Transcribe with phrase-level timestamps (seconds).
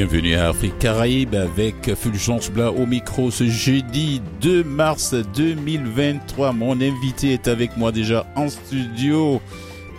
[0.00, 6.54] Bienvenue à Afrique Caraïbe avec Fulgence Blas au micro ce jeudi 2 mars 2023.
[6.54, 9.42] Mon invité est avec moi déjà en studio.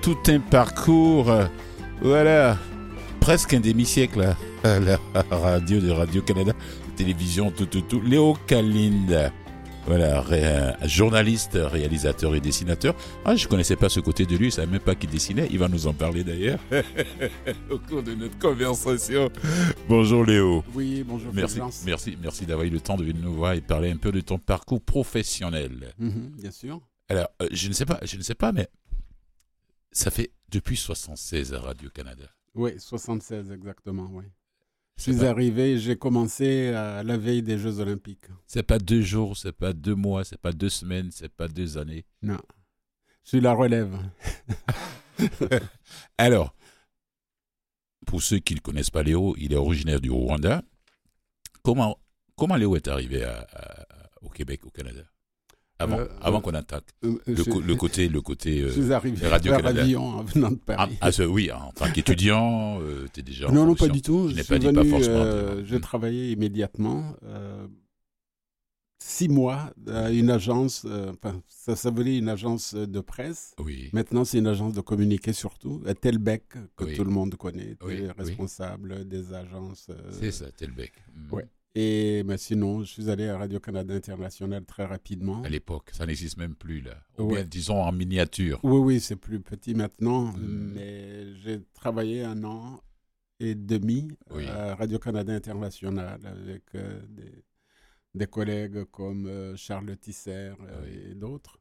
[0.02, 1.32] Tout un parcours.
[2.02, 2.58] Voilà.
[3.20, 4.34] Presque un demi-siècle
[4.64, 4.98] à la
[5.30, 6.54] radio de Radio-Canada,
[6.96, 8.02] télévision, tout, tout, tout.
[8.02, 9.32] Léo Kalinde.
[9.88, 10.24] Voilà,
[10.88, 12.96] journaliste, réalisateur et dessinateur.
[13.26, 15.48] Ah, je connaissais pas ce côté de lui, je savais même pas qu'il dessinait.
[15.52, 16.60] Il va nous en parler d'ailleurs
[17.70, 19.30] au cours de notre conversation.
[19.90, 20.64] Bonjour Léo.
[20.74, 21.34] Oui, bonjour.
[21.34, 24.12] Merci, merci, merci d'avoir eu le temps de venir nous voir et parler un peu
[24.12, 25.94] de ton parcours professionnel.
[25.98, 26.80] Mhm, bien sûr.
[27.10, 28.70] Alors, euh, je ne sais pas, je ne sais pas, mais
[29.92, 32.26] ça fait depuis 76 à Radio Canada.
[32.54, 34.26] Oui, 76 exactement, oui.
[34.98, 38.26] Je suis arrivé, j'ai commencé à la veille des Jeux Olympiques.
[38.46, 41.78] C'est pas deux jours, c'est pas deux mois, c'est pas deux semaines, c'est pas deux
[41.78, 42.06] années.
[42.22, 42.40] Non.
[43.24, 43.98] Je suis la relève.
[46.18, 46.56] Alors,
[48.06, 50.64] pour ceux qui ne connaissent pas Léo, il est originaire du Rwanda.
[51.64, 51.98] Comment,
[52.36, 53.28] comment Léo est arrivé
[54.22, 55.02] au Québec, au Canada?
[55.82, 56.86] Avant, euh, avant euh, qu'on attaque.
[57.04, 58.66] Euh, le, côté, le côté
[59.24, 60.98] Radio avion en venant de Paris.
[61.02, 62.80] Ah, ah oui, en tant qu'étudiant,
[63.14, 63.50] tu es déjà.
[63.50, 64.30] Non, non, pas du tout.
[64.30, 65.64] Je, n'ai pas dit pas forcément.
[65.64, 67.16] j'ai travaillé immédiatement.
[69.04, 73.56] six mois à une agence, enfin, ça s'appelait une agence de presse.
[73.60, 73.90] Oui.
[73.94, 75.82] Maintenant, c'est une agence de communiqué surtout.
[76.00, 76.44] Telbec,
[76.76, 79.90] que tout le monde connaît, oui, responsable des agences.
[80.12, 80.94] c'est ça, Telbec.
[81.16, 81.36] Mm.
[81.36, 81.48] Ouais.
[81.74, 85.42] Et mais sinon, je suis allé à Radio-Canada International très rapidement.
[85.44, 86.96] À l'époque, ça n'existe même plus là.
[87.18, 88.60] Ou bien, disons en miniature.
[88.64, 90.34] Oui, oui, c'est plus petit maintenant.
[90.34, 90.74] Hmm.
[90.74, 92.82] Mais j'ai travaillé un an
[93.40, 97.44] et demi à Radio-Canada International avec euh, des,
[98.14, 101.58] des, collègues comme euh, Charles Tisser euh, et d'autres.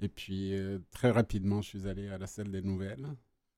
[0.00, 0.52] Et puis,
[0.90, 3.06] très rapidement, je suis allé à la salle des nouvelles.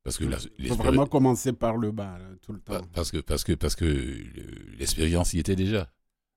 [0.09, 0.25] Parce que
[0.59, 2.81] Il faut vraiment commencer par le bas, tout le temps.
[2.95, 3.85] Parce que, parce que, parce que
[4.79, 5.91] l'expérience y était déjà.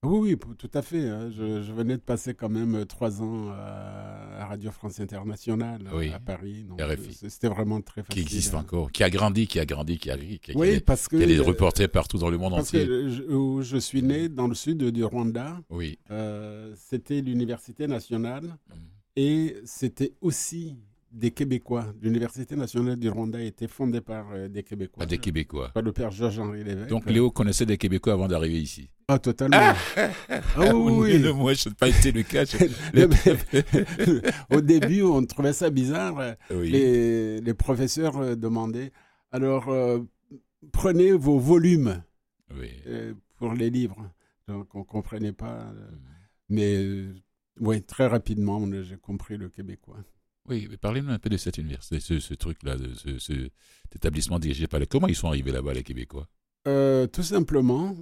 [0.03, 1.07] Oui, oui, tout à fait.
[1.07, 1.29] Hein.
[1.29, 6.65] Je, venais de passer quand même euh, trois ans à, Radio France Internationale à Paris.
[7.29, 8.15] C'était vraiment très facile.
[8.15, 11.17] Qui existe encore, qui a grandi, qui a grandi, qui a qui, oui, parce que,
[11.17, 12.87] y a des reporters partout dans le monde parce entier.
[12.87, 15.99] Que je, où je suis né, dans le sud du Rwanda, oui.
[16.09, 18.73] Euh, c'était l'université nationale mm.
[19.17, 20.77] et c'était aussi
[21.11, 21.93] des Québécois.
[22.01, 24.99] L'Université nationale du Rwanda a été fondée par euh, des Québécois.
[24.99, 25.69] Par des Québécois.
[25.73, 26.89] Par le père Georges-Henri Lévesque.
[26.89, 28.89] Donc Léo connaissait des Québécois avant d'arriver ici.
[29.07, 29.57] Ah, totalement.
[29.57, 30.09] Ah,
[30.55, 31.33] ah oui, oui.
[31.33, 32.45] Moi, je n'ai pas été le cas.
[34.55, 36.35] Au début, on trouvait ça bizarre.
[36.49, 38.91] Les, les, professeurs euh, demandaient
[39.31, 39.99] alors, euh,
[40.71, 42.03] prenez vos volumes
[43.37, 44.11] pour les livres.
[44.47, 45.63] Donc, on ne comprenait pas.
[45.63, 45.75] Mm.
[46.49, 46.85] Mais
[47.59, 50.03] oui, très rapidement, j'ai compris le québécois.
[50.49, 54.39] Oui, mais parlez-nous un peu de cette université, ce, ce truc-là, de ce, cet établissement
[54.39, 54.87] dirigé par les...
[54.87, 56.27] Comment ils sont arrivés là-bas, les Québécois?
[56.67, 57.95] Euh, tout simplement.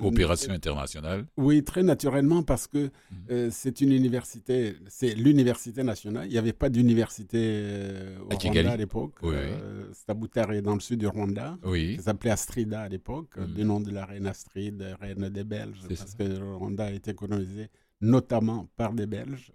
[0.00, 2.90] Coopération internationale Oui, très naturellement, parce que mhm.
[3.30, 6.26] euh, c'est une université, c'est l'université nationale.
[6.26, 9.14] Il n'y avait pas d'université euh, au Rwanda à l'époque.
[9.22, 11.58] Oui, est dans le sud du Rwanda.
[11.64, 11.96] Oui.
[11.96, 13.54] Ça s'appelait Astrida à l'époque, mhm.
[13.54, 17.12] du nom de la reine Astrid, reine des Belges, parce que le Rwanda a été
[17.12, 17.68] colonisé
[18.00, 19.50] notamment par des Belges,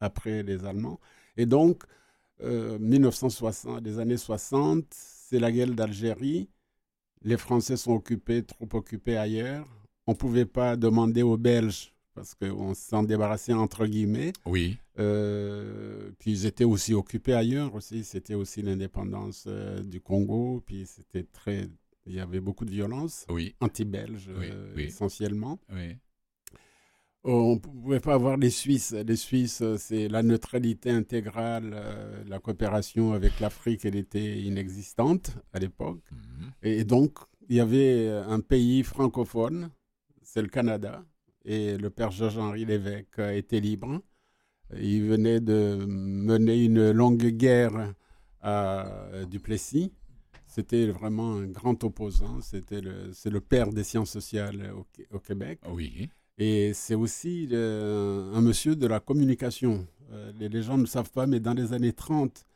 [0.00, 1.00] après les Allemands.
[1.40, 1.84] Et donc,
[2.42, 6.50] 1960, euh, les années 60, c'est la guerre d'Algérie.
[7.22, 9.66] Les Français sont occupés, trop occupés ailleurs.
[10.06, 14.34] On ne pouvait pas demander aux Belges parce qu'on s'en débarrassait entre guillemets.
[14.44, 14.76] Oui.
[14.98, 18.04] Euh, puis ils étaient aussi occupés ailleurs aussi.
[18.04, 20.62] C'était aussi l'indépendance euh, du Congo.
[20.66, 21.70] Puis c'était très,
[22.04, 23.24] il y avait beaucoup de violence.
[23.30, 23.54] Oui.
[23.60, 24.28] Anti-belge
[24.76, 24.84] oui.
[24.84, 25.58] essentiellement.
[25.72, 25.96] Oui.
[27.22, 28.92] On ne pouvait pas avoir les Suisses.
[28.92, 35.58] Les Suisses, c'est la neutralité intégrale, euh, la coopération avec l'Afrique, elle était inexistante à
[35.58, 36.00] l'époque.
[36.10, 36.50] Mhm.
[36.62, 37.18] Et donc,
[37.48, 39.70] il y avait un pays francophone,
[40.22, 41.04] c'est le Canada,
[41.44, 44.00] et le père Georges-Henri Lévesque était libre.
[44.78, 47.92] Il venait de mener une longue guerre
[48.40, 49.92] à Duplessis.
[50.46, 52.40] C'était vraiment un grand opposant.
[52.40, 55.60] C'était le, c'est le père des sciences sociales au, au Québec.
[55.68, 56.08] Oui.
[56.42, 59.86] Et c'est aussi euh, un monsieur de la communication.
[60.10, 62.46] Euh, les, gens ne savent pas, mais dans les années 30,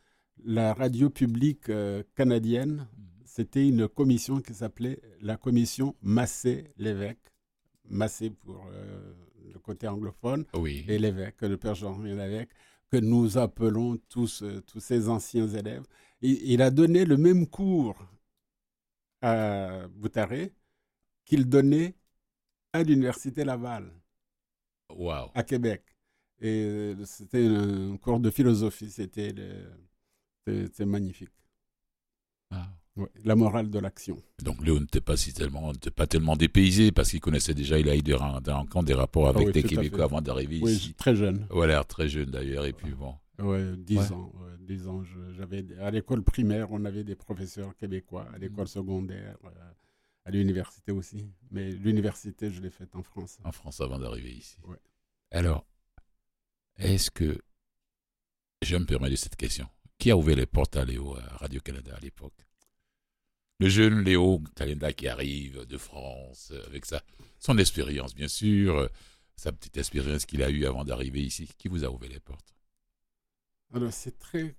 [0.43, 2.87] la radio publique euh, canadienne,
[3.25, 7.31] c'était une commission qui s'appelait la commission Massé-Lévesque.
[7.87, 8.67] Massé pour
[9.53, 12.49] le côté anglophone et l'évêque, le père Jean-Marie Lévesque,
[12.89, 15.83] que nous appelons tous, tous ces anciens élèves.
[16.23, 17.95] il a donné le même cours
[19.21, 20.51] à Boutaré
[21.25, 21.93] qu'il donnait
[22.75, 23.91] à l'Université Laval.
[25.33, 25.83] À Québec.
[26.41, 28.89] Et c'était un cours de philosophie.
[28.89, 29.33] C'était
[30.85, 31.31] magnifique.
[33.23, 34.17] la morale de l'action.
[34.43, 37.95] Donc Léo n'était pas si tellement, pas tellement dépaysé parce qu'il connaissait déjà, il a
[37.95, 38.15] eu des,
[38.83, 40.93] des rapports avec les Québécois avant d'arriver oui, ici.
[40.93, 41.47] très jeune.
[41.49, 42.65] Voilà, très jeune d'ailleurs.
[42.65, 43.15] Et puis bon.
[43.39, 44.31] Ouais, 10 ans.
[44.59, 45.03] 10 ans.
[45.37, 48.27] J'avais à l'école primaire, on avait des professeurs québécois.
[48.33, 49.49] À l'école secondaire, euh,
[50.25, 51.31] à l'université aussi.
[51.51, 53.37] Mais l'université, je l'ai faite en France.
[53.43, 54.57] En France avant d'arriver ici.
[54.63, 54.79] Ouais.
[55.31, 55.65] Alors,
[56.77, 57.39] est-ce que
[58.61, 59.67] je me permets de cette question
[59.97, 62.45] Qui a ouvert les portes à Léo à Radio Canada à l'époque?
[63.59, 67.01] Le jeune Léo Calenda qui arrive de France avec sa,
[67.39, 68.89] son expérience, bien sûr,
[69.37, 71.49] sa petite expérience qu'il a eue avant d'arriver ici.
[71.57, 72.53] Qui vous a ouvert les portes?
[73.73, 74.55] Alors, c'est très,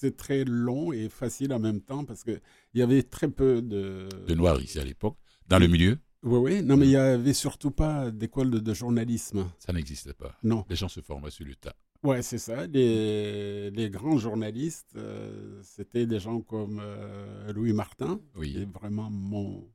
[0.00, 2.40] c'est très long et facile en même temps parce qu'il
[2.74, 4.08] y avait très peu de.
[4.26, 5.16] De noirs ici à l'époque,
[5.46, 6.62] dans le milieu Oui, oui.
[6.62, 9.46] Non, mais il n'y avait surtout pas d'école de, de, journalisme.
[9.58, 10.34] Ça n'existait pas.
[10.42, 10.64] Non.
[10.70, 11.74] Les gens se formaient sur le tas.
[12.02, 12.66] Ouais, c'est ça.
[12.66, 18.52] Les, les, grands journalistes, euh, c'était des gens comme euh, Louis Martin, oui.
[18.52, 19.68] qui est vraiment mon,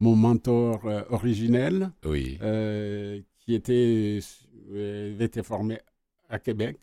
[0.00, 2.38] mon mentor euh, originel, oui.
[3.38, 4.20] qui était,
[5.18, 5.78] était formé
[6.28, 6.78] à Québec,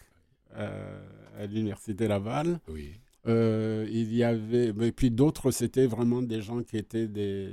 [0.55, 2.59] à l'Université Laval.
[2.67, 2.91] Oui.
[3.25, 7.49] il y avait, et puis d'autres, c'était vraiment des gens qui étaient des,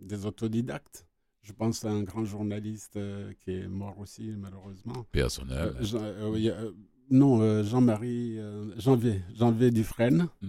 [0.00, 1.06] des autodidactes.
[1.44, 5.04] Je pense à un grand journaliste euh, qui est mort aussi, malheureusement.
[5.12, 5.74] Personnel.
[5.78, 6.70] Euh, Jean, euh,
[7.10, 8.38] non, Jean-Marie,
[8.78, 9.20] Jean V.
[9.34, 9.70] Jean V.
[9.70, 10.28] Dufresne.
[10.40, 10.48] Mm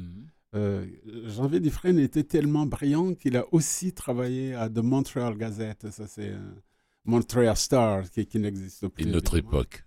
[0.54, 1.28] -hmm.
[1.28, 1.60] Jean V.
[1.60, 5.92] Dufresne était tellement brillant qu'il a aussi travaillé à The Montreal Gazette.
[5.92, 6.34] Ça, c'est
[7.04, 9.04] Montreal Star, qui, qui n'existe plus.
[9.04, 9.84] Une autre époque.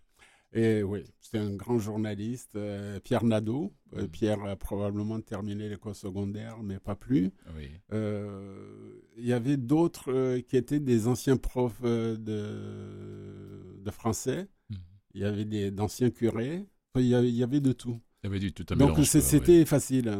[0.52, 3.74] Et oui, c'est un grand journaliste, euh, Pierre Nadeau.
[3.94, 4.08] Euh, mmh.
[4.08, 7.30] Pierre a probablement terminé l'école secondaire, mais pas plus.
[7.56, 7.68] Oui.
[7.92, 12.16] Euh, il y avait d'autres qui étaient des anciens profs de,
[13.78, 14.48] de français.
[14.70, 14.74] Mmh.
[15.14, 16.66] Il y avait d'anciens curés.
[16.96, 18.00] Il y, avait, il y avait de tout.
[18.20, 19.65] Tout à Donc c'était ouais.
[19.65, 20.12] facile,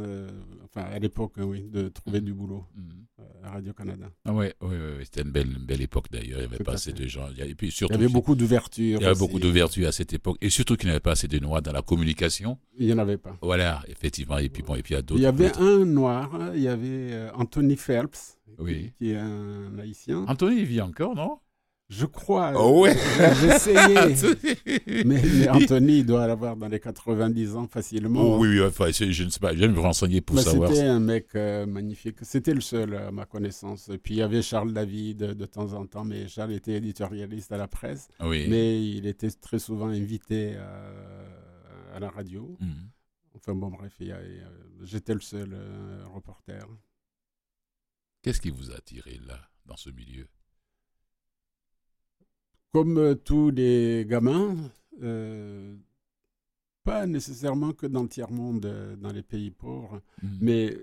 [0.65, 3.25] enfin à l'époque, oui, de trouver du boulot mmh.
[3.43, 4.07] à Radio-Canada.
[4.25, 6.39] Ah ouais, ouais, ouais, c'était une belle, une belle époque d'ailleurs.
[6.39, 7.27] Il n'y avait pas assez de gens.
[7.37, 9.01] Et puis surtout, il y avait beaucoup d'ouverture.
[9.01, 10.39] Il y avait beaucoup d'ouverture à cette époque.
[10.41, 12.59] Et surtout qu'il n'y avait pas assez de noirs dans la communication.
[12.79, 13.37] Il n'y en avait pas.
[13.43, 14.39] Voilà, effectivement.
[14.39, 15.21] Et puis bon, et puis il y a d'autres.
[15.21, 18.93] Il y avait un noir, il y avait euh, Anthony Phelps, oui.
[18.93, 20.25] qui, qui est un haïtien.
[20.29, 21.41] Anthony, il vit encore, non?
[21.89, 22.53] Je crois.
[22.55, 22.95] Oh ouais.
[23.41, 24.35] J'ai essayé.
[25.07, 28.21] mais, mais, Anthony, il doit l'avoir dans les 90 ans facilement.
[28.21, 29.55] Oh, oui, oui, enfin, je ne sais pas.
[29.55, 30.71] Je vais me renseigner pour mais savoir.
[30.71, 32.17] C'était un mec euh, magnifique.
[32.23, 33.89] C'était le seul, à ma connaissance.
[33.89, 37.53] Et puis, il y avait Charles David de temps en temps, mais Charles était éditorialiste
[37.53, 38.09] à la presse.
[38.21, 38.47] Oui.
[38.51, 42.55] Mais il était très souvent invité à, à la radio.
[42.61, 42.73] Mm.
[43.35, 44.41] Enfin, bon, bref, euh,
[44.83, 46.67] j'étais le seul euh, reporter.
[48.23, 50.29] Qu'est-ce qui vous a attiré là, dans ce milieu?
[52.73, 54.57] Comme euh, tous les gamins,
[55.03, 55.77] euh,
[56.85, 60.29] pas nécessairement que dans le tiers-monde, euh, dans les pays pauvres, mmh.
[60.41, 60.77] mais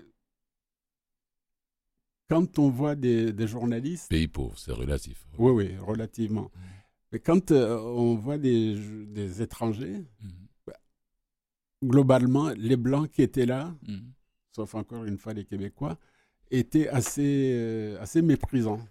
[2.28, 4.10] quand on voit des, des journalistes...
[4.10, 5.26] Pays pauvres, c'est relatif.
[5.38, 6.50] Oui, oui, relativement.
[6.54, 6.60] Mmh.
[7.12, 8.74] Mais quand euh, on voit des,
[9.06, 10.28] des étrangers, mmh.
[10.66, 10.80] bah,
[11.84, 13.74] globalement, les Blancs qui étaient là,
[14.50, 15.98] sauf encore une fois les Québécois,
[16.50, 18.84] étaient assez, euh, assez méprisants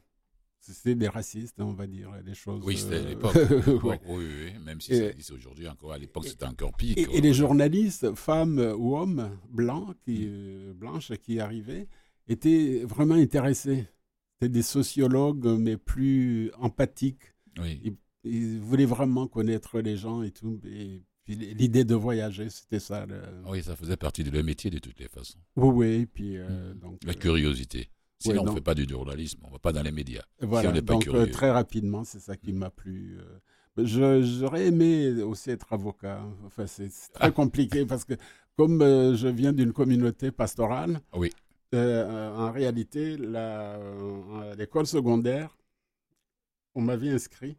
[0.74, 2.62] c'était des racistes, on va dire, des choses.
[2.64, 3.36] Oui, c'était à euh, l'époque.
[3.84, 4.00] ouais.
[4.08, 6.98] oui, oui, même si ça existe aujourd'hui encore, à l'époque c'était encore pire.
[6.98, 11.88] Et, et, les journalistes, femmes ou hommes blancs, qui, euh, blanches, qui arrivaient,
[12.28, 13.88] étaient vraiment intéressés.
[14.34, 17.34] C'était des sociologues, mais plus empathiques.
[17.60, 17.80] Oui.
[17.84, 20.60] Ils, ils, voulaient vraiment connaître les gens et tout.
[20.66, 23.06] Et puis l'idée de voyager, c'était ça.
[23.06, 23.22] Le...
[23.48, 25.40] Oui, ça faisait partie de leur métier de toutes les façons.
[25.56, 26.06] Oui, oui.
[26.06, 26.80] Puis, euh, mmh.
[26.80, 27.90] donc, La curiosité.
[28.26, 30.24] Sinon, Ouais, on ne fait pas du journalisme, on ne va pas dans les médias.
[30.42, 31.22] Voilà, on n'est pas donc curieux.
[31.22, 33.18] euh, très rapidement, c'est ça qui m'a plu.
[33.20, 33.40] euh.
[33.86, 36.22] J'aurais aimé aussi être avocat.
[36.46, 37.32] Enfin, c'est très Ah.
[37.32, 38.14] compliqué parce que
[38.58, 41.30] comme euh, je viens d'une communauté pastorale, Oui.
[41.74, 45.58] euh, en réalité, euh, l'école secondaire,
[46.74, 47.58] on m'avait inscrit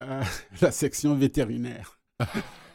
[0.00, 0.20] à
[0.60, 1.98] la section vétérinaire.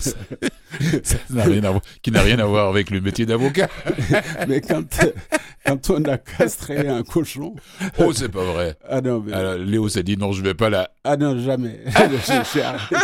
[0.00, 3.68] Ça n'a rien à voir- qui n'a rien à voir avec le métier d'avocat.
[4.48, 4.84] Mais quand,
[5.66, 7.54] quand on a castré un cochon,
[7.98, 8.76] Oh, c'est pas vrai.
[8.88, 10.90] ah non, mais- Alors, Léo s'est dit non, je vais pas là.
[11.04, 11.80] ah non jamais.
[12.54, 12.96] J'ai arrêté.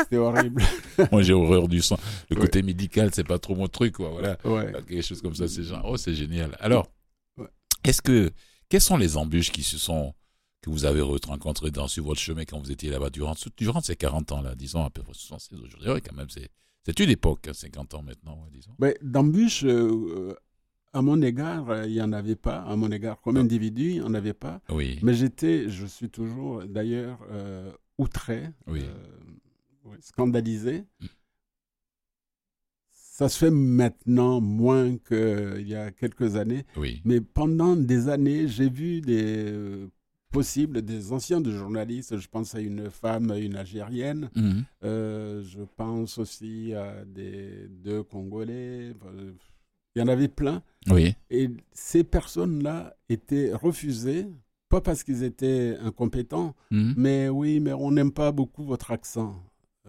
[0.00, 0.62] C'était horrible.
[1.12, 1.98] Moi, j'ai horreur du sang.
[2.30, 2.42] Le Ouais.
[2.42, 4.08] côté médical, c'est pas trop mon truc, quoi.
[4.10, 4.38] Voilà.
[4.44, 4.72] Ouais.
[4.88, 6.56] Quelque chose comme ça, c'est genre, oh, c'est génial.
[6.60, 6.86] Alors,
[7.36, 7.46] Ouais.
[7.84, 8.30] est-ce que,
[8.70, 10.14] quelles sont les embûches qui se sont,
[10.62, 13.96] que vous avez rencontrées dans, sur votre chemin quand vous étiez là-bas durant, durant ces
[13.96, 15.90] 40 ans-là, disons à peu près 76 aujourd'hui?
[15.90, 16.48] Ouais, quand même, c'est,
[16.84, 18.72] c'est une époque, hein, 50 ans maintenant, disons.
[18.78, 20.34] Mais d'embûches, euh,
[20.92, 22.58] à mon égard, euh, il n'y en avait pas.
[22.62, 23.40] À mon égard, comme Ah.
[23.40, 24.60] individu, il n'y en avait pas.
[24.68, 24.98] Oui.
[25.02, 28.82] Mais j'étais, je suis toujours d'ailleurs euh, outré, Oui.
[28.82, 30.84] euh, scandalisé.
[31.00, 31.06] Mm.
[32.92, 36.64] ça se fait maintenant moins qu'il y a quelques années.
[36.76, 37.02] Oui.
[37.04, 39.86] Mais pendant des années, j'ai vu des
[40.30, 42.16] possibles, des anciens de journalistes.
[42.18, 44.30] Je pense à une femme, une Algérienne.
[44.34, 44.64] Mhm.
[44.84, 48.92] Euh, je pense aussi à des deux Congolais.
[49.96, 50.62] Il y en avait plein.
[50.88, 51.14] Oui.
[51.30, 54.26] Et ces personnes-là étaient refusées,
[54.68, 56.94] pas parce qu'ils étaient incompétents, Mhm.
[56.96, 59.34] mais oui, mais on n'aime pas beaucoup votre accent.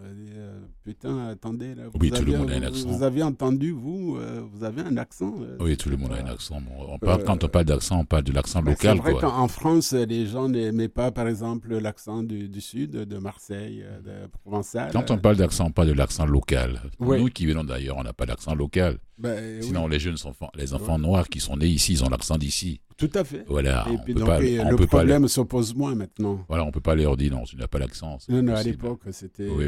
[0.04, 2.88] Euh, euh, putain, attendez, là, vous, Oui, tout le avez, monde a un accent.
[2.90, 5.34] vous avez entendu, vous, euh, vous avez un accent.
[5.42, 6.60] euh, Oui, tout le monde a pas- un accent.
[6.62, 9.14] Bon, on parle, Euh, quand on parle d'accent, on parle de l'accent local, C'est vrai
[9.22, 13.84] qu'en en France, les gens n'aimaient pas, par exemple, l'accent du, du sud, de Marseille,
[13.84, 14.92] euh, de Provençal.
[14.92, 16.82] Quand on parle d'accent, on parle de l'accent local.
[17.00, 18.98] Nous qui venons d'ailleurs, on n'a pas d'accent local.
[19.18, 22.10] Ben, oui, Sinon, les jeunes enfants, les enfants noirs qui sont nés ici, ils ont
[22.10, 22.82] l'accent d'ici.
[23.08, 23.46] Tout à fait.
[23.48, 23.88] Voilà.
[23.92, 26.46] Et puis donc, pas, et le problème se pose moins maintenant.
[26.48, 28.18] Voilà, on peut pas leur dire non, tu n'as pas l'accent.
[28.30, 29.68] Non, non, à l'époque, c'était Oui,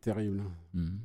[0.00, 0.42] terrible.
[0.72, 0.98] Mhm.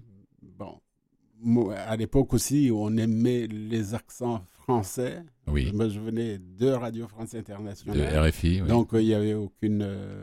[0.58, 5.24] Bon, à l'époque aussi, on aimait les accents français.
[5.48, 5.72] Oui.
[5.74, 8.28] Moi, je venais de Radio France De Internationale.
[8.30, 8.62] RFI.
[8.62, 8.68] oui.
[8.68, 10.22] Donc, il n'y avait aucune, euh,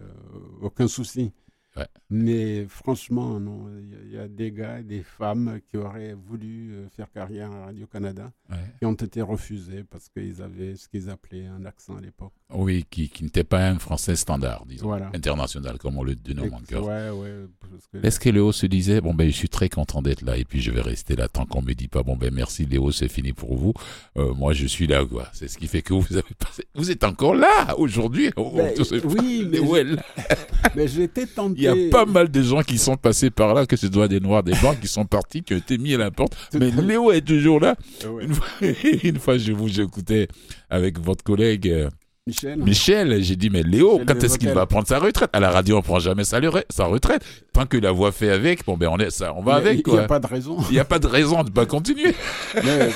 [0.61, 1.33] aucun souci.
[1.77, 1.87] Ouais.
[2.11, 3.67] Mais franchement, non,
[4.05, 8.31] il y a- des gars des femmes qui auraient voulu euh, faire carrière à Radio-Canada
[8.51, 8.57] Ouais.
[8.79, 12.33] qui ont été refusés parce qu'ils avaient ce qu'ils appelaient un accent à l'époque.
[12.55, 14.87] Oui, qui, qui n'était pas un français standard, disons.
[14.87, 15.11] Voilà.
[15.15, 16.87] International, comme on le dénomme encore.
[16.87, 17.47] Ouais, ouais.
[17.93, 20.45] que- Est-ce que Léo se disait, bon ben je suis très content d'être là et
[20.45, 23.09] puis je vais rester là tant qu'on me dit pas, bon ben merci Léo, c'est
[23.09, 23.75] fini pour vous.
[24.17, 25.29] Euh, moi je suis là quoi.
[25.33, 28.31] C'est ce qui fait que vous avez passé, vous êtes encore là aujourd'hui.
[28.37, 28.73] Oh, Ben,
[29.05, 30.03] oui, mais là.
[30.77, 31.66] Mais j'étais tenté.
[31.75, 34.09] Il y a pas mal de gens qui sont passés par là, que ce soit
[34.09, 36.37] des noirs, des blancs qui sont partis, qui ont été mis à la porte.
[36.55, 36.71] Mais.
[36.71, 37.75] Léo est toujours là.
[38.09, 38.25] Ouais.
[38.25, 38.47] Une fois,
[39.03, 40.29] une fois je vous écoutais
[40.71, 41.89] avec votre collègue euh,
[42.29, 42.59] Michel.
[42.59, 45.31] Michel, j'ai dit mais Léo, Michel quand est-ce qu'il va prendre sa retraite?
[45.33, 47.25] À la radio, on prend jamais sa, retraite.
[47.53, 49.87] Tant que la voix fait avec, bon ben on est ça, on va Mais avec
[49.87, 50.57] Il n'y a pas de raison.
[50.69, 52.17] Il n'y a pas de raison de pas continuer.
[52.57, 52.91] Mais,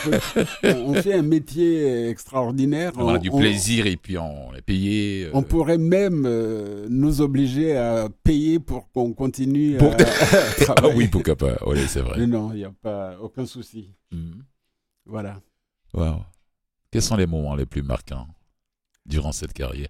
[0.65, 2.91] euh, on fait un métier extraordinaire.
[2.97, 5.27] On, a du plaisir et puis on est payé.
[5.27, 9.97] euh, On pourrait même euh, nous obliger à payer pour qu'on continue Pour- à,
[10.73, 11.57] à Ah oui, pourquoi pas.
[11.67, 12.17] Oui, c'est vrai.
[12.19, 13.95] Mais non, il n'y a pas aucun souci.
[14.11, 14.43] Mhm.
[15.07, 15.41] Voilà.
[15.95, 16.17] Wow.
[16.91, 18.27] Quels sont les moments les plus marquants?
[19.11, 19.89] Durant cette carrière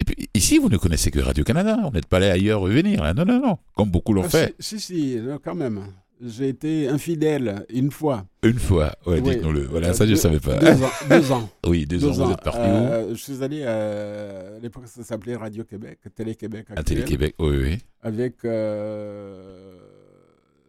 [0.00, 1.76] Et puis ici, vous ne connaissez que Radio-Canada.
[1.84, 3.02] Vous n'êtes pas allé ailleurs revenir.
[3.04, 3.14] hein.
[3.14, 3.58] Non, non, non.
[3.76, 4.54] Comme beaucoup l'ont Ah, fait.
[4.58, 5.84] Si, si, quand même.
[6.20, 8.26] J'ai été infidèle une fois.
[8.42, 8.92] Une fois.
[9.06, 9.30] Ouais, Oui.
[9.34, 9.66] dites-nous-le.
[9.66, 10.56] Voilà, Euh, ça, je ne deux- savais pas.
[10.58, 10.90] Deux ans.
[11.08, 11.48] Deux ans.
[11.68, 15.04] Oui, deux, ans, vous êtes parti où Euh, je suis allé à, à l'époque, ça
[15.04, 16.66] s'appelait Radio-Québec, Télé-Québec.
[16.74, 17.36] À Télé-Québec.
[17.38, 17.78] Oui, oui.
[18.02, 19.76] Avec euh,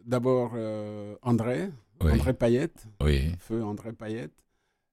[0.06, 1.70] d'abord euh, André,
[2.04, 2.12] Oui.
[2.14, 3.32] André Payette, Oui.
[3.40, 4.32] feu André Payette,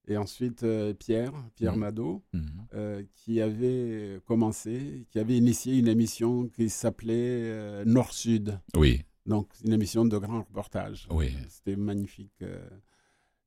[0.08, 1.80] et ensuite euh, Pierre, Pierre Mhm.
[1.80, 2.46] Nadeau, Mhm.
[2.74, 8.58] euh, qui avait commencé, qui avait initié une émission qui s'appelait euh, Nord-Sud.
[8.76, 9.02] Oui.
[9.26, 11.08] Donc, une émission de grand reportage.
[11.10, 11.32] Oui.
[11.48, 12.44] C'était magnifique.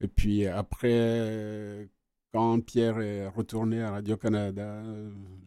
[0.02, 1.88] Et puis après,
[2.34, 4.84] quand Pierre est retourné à Radio-Canada,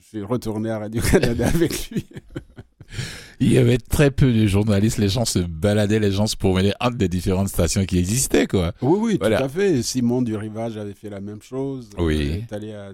[0.01, 2.07] suis retourné à Radio-Canada avec lui.
[3.43, 4.99] Il y avait très peu de journalistes.
[4.99, 8.73] Les gens se baladaient, les gens se promenaient entre les différentes stations qui existaient, quoi.
[8.83, 9.39] Oui, oui, Voilà.
[9.39, 9.83] tout à fait.
[9.83, 11.91] Simon du Rivage avait fait la même chose.
[11.99, 12.19] Oui.
[12.21, 12.93] Il est allé à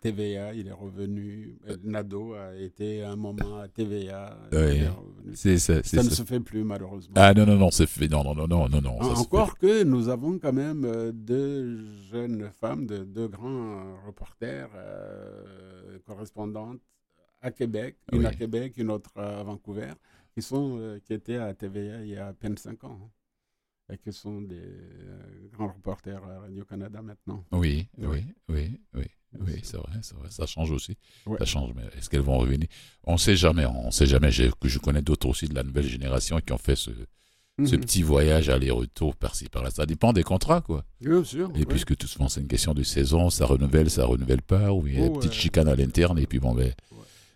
[0.00, 1.58] TVA, il est revenu.
[1.68, 4.36] Euh, Nado a été un moment à TVA.
[4.52, 4.80] Oui.
[5.34, 5.82] C'est ça.
[5.84, 6.16] Ça ne ça.
[6.16, 7.14] se fait plus, malheureusement.
[7.16, 8.08] Ah non, non, non, c'est fait.
[8.08, 9.00] Non, non, non, non, non, non.
[9.00, 11.78] Encore que nous avons quand même euh, deux
[12.10, 13.46] jeunes femmes, de, deux grands
[13.78, 16.80] euh, reporters, euh, correspondantes
[17.46, 18.26] à Québec, une Oui.
[18.26, 19.92] à Québec, une autre à Vancouver,
[20.34, 22.98] qui, sont, euh, qui étaient à TVA il y a à peine cinq ans.
[23.02, 23.10] hein,
[23.88, 27.44] et qui sont des euh, grands reporters à Radio-Canada maintenant.
[27.52, 28.24] Oui, oui, Ouais.
[28.48, 29.04] oui, oui,
[29.38, 30.28] oui, c'est vrai, c'est vrai.
[30.30, 30.96] Ça change aussi.
[31.24, 31.38] Ouais.
[31.38, 32.66] Ça change, mais est-ce qu'elles vont revenir?
[33.04, 34.32] On ne sait jamais, on ne sait jamais.
[34.32, 37.80] Je, je connais d'autres aussi de la nouvelle génération qui ont fait ce, ce Mhm.
[37.82, 39.70] petit voyage aller-retour par-ci, par-là.
[39.70, 40.84] Ça dépend des contrats, quoi.
[41.00, 41.48] Bien sûr.
[41.54, 41.64] Et ouais.
[41.66, 44.94] puisque tout souvent c'est une question de saison, ça renouvelle, ça renouvelle pas, ou il
[44.94, 45.36] y a Oh, une petite ouais.
[45.36, 46.72] chicane à l'interne, et puis bon, ben.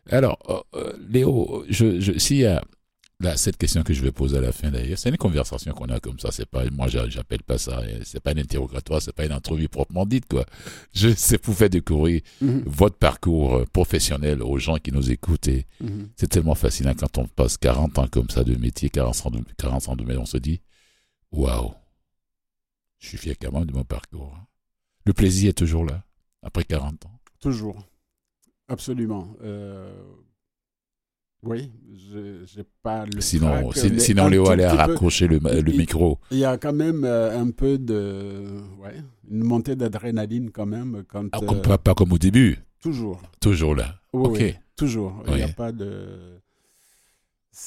[0.08, 2.62] Alors, euh, euh, Léo, je, je, s'il y a
[3.20, 5.90] là, cette question que je vais poser à la fin d'ailleurs, c'est une conversation qu'on
[5.90, 9.02] a comme ça, c'est pas, moi j'a- j'appelle pas ça, euh, c'est pas un interrogatoire,
[9.02, 10.46] c'est pas une entrevue proprement dite, quoi.
[10.94, 12.62] Je, c'est pour faire découvrir Mhm.
[12.66, 16.08] votre parcours euh, professionnel aux gens qui nous écoutent et Mhm.
[16.16, 19.40] c'est tellement fascinant quand on passe 40 ans comme ça de métier, 40 ans de,
[19.58, 20.60] 40 ans de métier, on se dit,
[21.30, 21.72] waouh,
[22.98, 24.34] je suis fier quand même de mon parcours.
[24.34, 24.46] hein.
[25.04, 26.02] Le plaisir est toujours là,
[26.42, 27.20] après 40 ans.
[27.40, 27.82] Toujours.
[28.70, 29.28] Absolument.
[29.42, 29.92] Euh,
[31.42, 31.70] Oui,
[32.12, 32.18] je
[32.58, 33.18] n'ai pas le.
[33.22, 36.18] Sinon, trac, si- sinon Léo allait raccrocher le, le Il- micro.
[36.30, 38.44] Il y a quand même euh, un peu de.
[38.78, 38.96] Ouais,
[39.30, 41.02] une montée d'adrénaline quand même.
[41.08, 43.22] Quand, Ah, euh, pas, pas comme au début, Toujours.
[43.40, 43.94] toujours là.
[44.12, 44.38] Oui, ok.
[44.38, 45.22] oui, toujours.
[45.28, 46.38] Il n'y a pas de.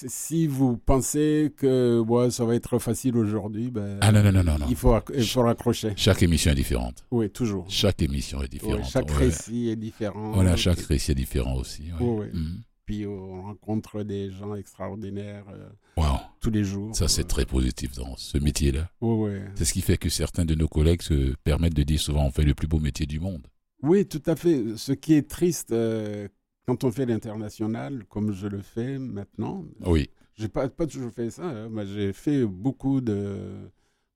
[0.07, 4.43] Si vous pensez que ouais, ça va être facile aujourd'hui, ben, Ah non, non, non,
[4.43, 4.65] non, non.
[4.69, 5.93] il faut, il faut raccrocher.
[5.95, 7.05] Chaque émission est différente.
[7.11, 7.65] Oui, toujours.
[7.69, 8.85] Chaque émission est Oui, différente.
[8.85, 9.17] chaque Ouais.
[9.25, 10.31] récit est différent.
[10.33, 11.83] Voilà, chaque récit est différent aussi.
[11.83, 11.97] ouais.
[12.05, 12.39] Oui, oui.
[12.39, 12.61] Mhm.
[12.85, 16.17] Puis on rencontre des gens extraordinaires euh, Wow.
[16.41, 16.93] tous les jours.
[16.95, 18.89] Ça, c'est très positif dans ce métier-là.
[18.99, 19.39] Oui, oui.
[19.55, 22.31] C'est ce qui fait que certains de nos collègues se permettent de dire souvent on
[22.31, 23.47] fait le plus beau métier du monde.
[23.83, 24.63] Oui, tout à fait.
[24.75, 26.27] Ce qui est triste euh,
[26.65, 30.09] quand on fait l'international, comme je le fais maintenant, Oui.
[30.35, 31.45] j'ai pas, pas toujours fait ça.
[31.45, 31.85] hein.
[31.85, 33.69] J'ai fait beaucoup de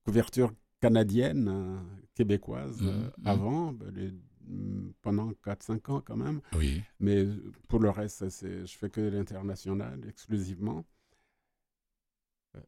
[0.04, 1.78] couvertures canadiennes, euh,
[2.16, 3.28] québécoises Mhm, euh, mhm.
[3.28, 4.14] avant, ben, les-
[4.48, 6.40] mm, pendant 4-5 ans quand même.
[6.56, 6.82] Oui.
[7.00, 7.26] Mais
[7.68, 10.86] pour le reste, c'est, je fais que l'international exclusivement.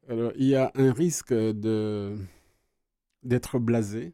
[0.08, 2.16] Alors, il y a un risque de,
[3.24, 4.14] d'être blasé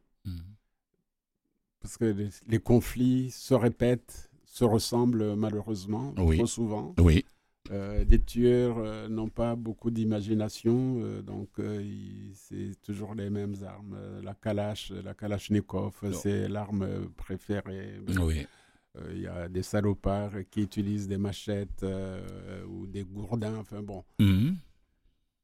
[1.81, 6.37] parce que les, les conflits se répètent, se ressemblent malheureusement Oui.
[6.37, 6.95] trop souvent.
[6.99, 7.25] Oui.
[7.71, 11.83] Euh, les tueurs euh, n'ont pas beaucoup d'imagination, euh, donc euh,
[12.33, 13.95] c'est toujours les mêmes armes.
[13.97, 17.99] Euh, La Kalash, la Kalachnikov, euh, c'est l'arme préférée.
[18.21, 18.45] Oui.
[18.97, 23.57] Euh, Il y a des salopards qui utilisent des machettes euh, ou des gourdins.
[23.57, 24.55] Enfin bon, Mhm.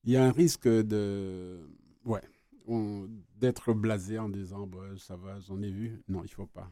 [0.06, 1.68] il y a un risque de,
[2.06, 2.22] ouais,
[3.42, 6.00] d'être blasé en disant bah, ça va, j'en ai vu.
[6.08, 6.72] Non, il faut pas.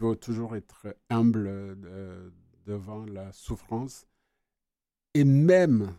[0.00, 2.30] Il faut toujours être humble euh,
[2.64, 4.06] devant la souffrance
[5.12, 5.94] et même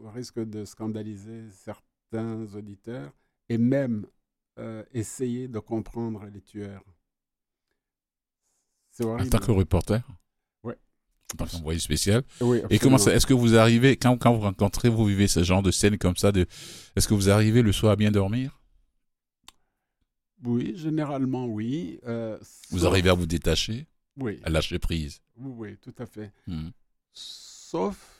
[0.00, 3.10] au risque de scandaliser certains auditeurs
[3.48, 4.06] et même
[4.60, 6.84] euh, essayer de comprendre les tueurs.
[8.92, 10.06] C'est En tant que reporter?
[10.62, 10.78] Ouais.
[11.32, 12.22] En tant qu'envoyé spécial?
[12.40, 12.98] Oui, Et comment.
[12.98, 16.16] Est-ce que vous arrivez, quand, quand vous rencontrez, vous vivez ce genre de scène comme
[16.16, 16.46] ça, de,
[16.94, 18.60] est-ce que vous arrivez le soir à bien dormir?
[20.44, 21.98] Oui, généralement oui.
[22.06, 22.38] Euh,
[22.70, 26.32] Vous sauf- arrivez à vous détacher, Oui, à lâcher prise oui, oui, tout à fait.
[26.46, 26.70] Mhm.
[27.12, 28.10] Sauf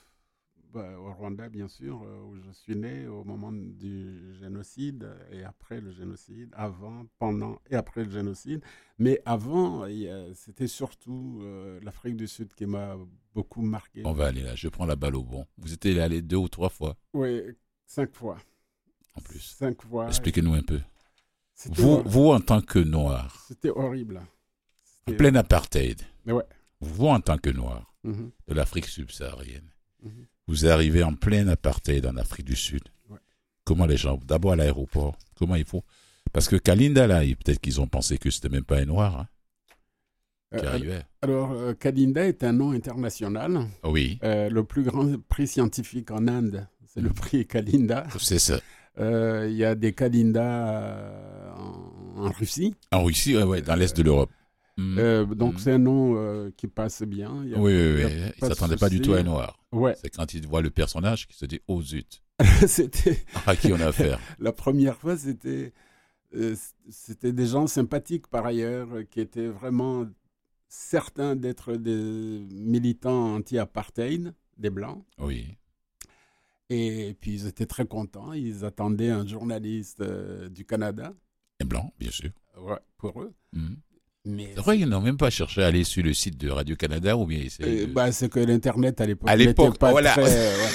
[0.73, 5.45] bah, au Rwanda, bien sûr, euh, où je suis né au moment du génocide et
[5.45, 8.61] après le génocide, avant, pendant et après le génocide.
[8.99, 9.87] Mais avant,
[10.35, 12.97] c'était surtout euh, l'Afrique du Sud qui m'a
[13.35, 14.03] beaucoup marqué.
[14.05, 15.47] On va aller là, je prends la balle au bon.
[15.59, 17.41] Vous êtes allé deux ou trois fois, Oui,
[17.87, 18.39] cinq fois.
[19.15, 19.39] en plus.
[19.57, 20.09] Cinq fois.
[20.09, 20.81] Expliquez-nous un peu.
[21.67, 24.19] Vous, vous en tant que noir, C'était horrible.
[24.19, 24.23] en
[25.07, 26.45] C'était- plein apartheid, Mais ouais.
[26.81, 29.71] vous en tant que noir Mhm, de l'Afrique subsaharienne,
[30.03, 30.27] mhm.
[30.47, 32.83] vous arrivez en plein apartheid en Afrique du Sud.
[33.09, 33.19] Ouais.
[33.65, 35.85] Comment les gens, d'abord à l'aéroport, comment il faut?
[36.33, 39.29] Parce que Kalinda, là, peut-être qu'ils ont pensé que c'était même pas un noir hein,
[40.59, 41.03] qui Euh, arrivait.
[41.23, 43.67] alors, euh, Kalinda est un nom international.
[43.85, 48.07] Oui, Euh, le plus grand prix scientifique en Inde, c'est le prix Kalinda.
[48.19, 48.61] c'est ça.
[48.99, 52.75] Euh, Il y a des Kalinda euh, en, en Russie.
[52.93, 54.31] En Russie, ouais, ouais, dans l'Est de l'Europe.
[54.79, 55.59] Euh, donc Mhm.
[55.59, 57.43] c'est un nom euh, qui passe bien.
[57.45, 58.13] Il y a- oui, oui, il oui.
[58.43, 59.59] Il s'attendait pas du tout à un noir.
[59.73, 62.23] Ouais, C'est quand il voit le personnage qu'il se dit Oh zut,
[62.67, 64.19] c'était à qui on a affaire?
[64.41, 65.73] La première fois, c'était
[66.35, 66.57] euh,
[66.91, 70.07] c'était des gens sympathiques par ailleurs qui étaient vraiment
[70.69, 75.05] certains d'être des militants anti-apartheid, des blancs.
[75.19, 75.57] Oui.
[76.75, 78.33] Et puis ils étaient très contents.
[78.33, 81.13] Ils attendaient un journaliste euh, du Canada
[81.61, 82.31] Et blanc, bien sûr.
[82.61, 83.33] ouais, pour eux.
[83.53, 83.77] Mhm.
[84.27, 87.27] Mais vrai qu'ils n'ont même pas cherché à aller sur le site de Radio-Canada ou
[87.27, 87.63] bien c'est.
[87.65, 90.13] Euh, bah, c'est que l'internet à l'époque À l'époque, pas voilà.
[90.13, 90.23] très.
[90.25, 90.71] ouais.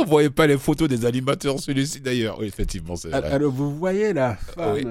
[0.00, 2.38] On voyait pas les photos des animateurs sur le site d'ailleurs.
[2.40, 3.22] Oui, effectivement, c'est vrai.
[3.24, 4.82] Alors vous voyez la femme Oui.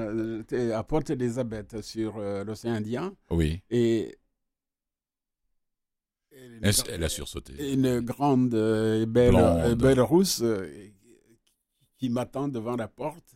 [0.54, 3.62] euh, à Port Elizabeth sur euh, l'océan Indien Oui.
[3.72, 4.15] et
[6.62, 7.74] Elle, a sursauté?
[7.74, 9.60] une grande euh, et belle, Blonde.
[9.60, 10.67] euh, belle rousse euh,
[11.98, 13.36] qui m'attend devant la porte.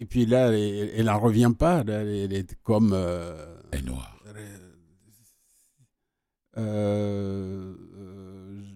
[0.00, 1.82] Et puis là, elle, elle en revient pas.
[1.84, 2.92] là, elle, est comme.
[2.92, 4.10] euh, Elle est noire.
[4.26, 4.58] Euh,
[6.56, 7.74] euh,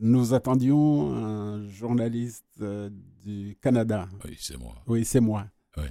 [0.00, 2.62] nous attendions un journaliste
[3.22, 4.08] du Canada.
[4.24, 4.74] Oui, c'est moi.
[4.86, 5.46] Oui, c'est moi.
[5.76, 5.84] Oui.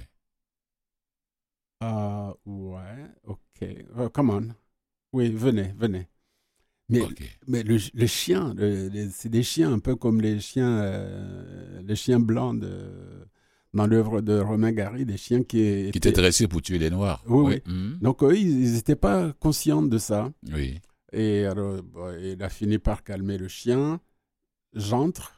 [1.80, 4.10] Ah, ouais, ok.
[4.12, 4.48] Come on.
[5.12, 6.08] Oui, venez, venez.
[6.90, 7.22] Mais, Ok.
[7.46, 11.96] mais le, le chien, le- c'est des chiens un peu comme les chiens, euh, les
[11.96, 12.70] chiens blancs de,
[13.74, 17.22] dans l'œuvre de Romain Gary, des chiens qui, Qui était dressé pour tuer les noirs.
[17.28, 17.98] Oui, Mhm.
[18.00, 20.32] Donc eux, ils n'étaient pas conscients de ça.
[20.52, 20.80] Oui.
[21.12, 24.00] Et alors, bon, il a fini par calmer le chien.
[24.74, 25.34] J'entre.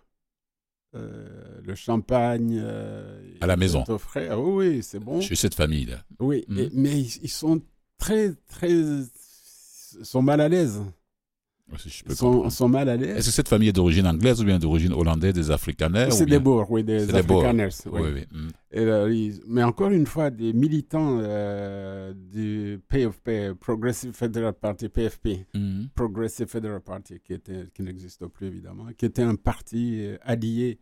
[0.97, 2.59] Euh, le champagne.
[2.61, 3.85] euh, À la maison.
[4.17, 5.21] Ah oui, oui, c'est bon.
[5.21, 6.05] Chez cette famille-là.
[6.19, 6.59] Oui, Mhm.
[6.59, 7.63] et- mais ils, ils sont
[7.99, 8.71] très, très.
[8.73, 9.07] ils
[10.03, 10.81] sont mal à l'aise.
[11.79, 13.17] Si peux sont, sont mal à l'aise?
[13.19, 16.39] Est-ce que cette famille est d'origine anglaise ou bien d'origine hollandaise, des Afrikaners C'est des
[16.39, 17.15] Boers, oui, des.
[17.15, 17.69] Afrikaners.
[17.87, 18.01] oui.
[18.03, 18.25] Oui, oui.
[18.31, 18.49] mm.
[18.73, 25.47] Et, euh, mais encore une fois, des militants euh, du PFP, Progressive Federal Party, PFP,
[25.55, 25.87] Mm.
[25.95, 30.79] Progressive Federal Party, qui, était, qui n'existe plus évidemment, qui était un parti euh, allié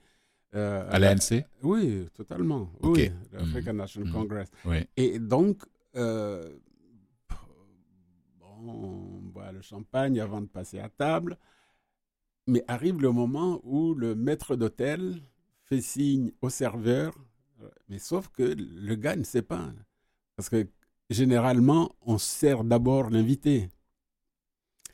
[0.54, 2.70] euh, À l'ANC Oui, totalement.
[2.80, 2.96] Ok.
[2.96, 3.76] Oui, l'African Mhm.
[3.78, 4.12] National.
[4.12, 4.48] Congress.
[4.64, 4.78] Oui.
[4.96, 5.62] Et donc,
[8.66, 11.38] on boit le champagne avant de passer à table,
[12.46, 15.20] mais arrive le moment où le maître d'hôtel
[15.64, 17.14] fait signe au serveur,
[17.88, 19.70] mais sauf que le gars ne sait pas.
[20.36, 20.68] Parce que
[21.10, 23.68] généralement, on sert d'abord l'invité.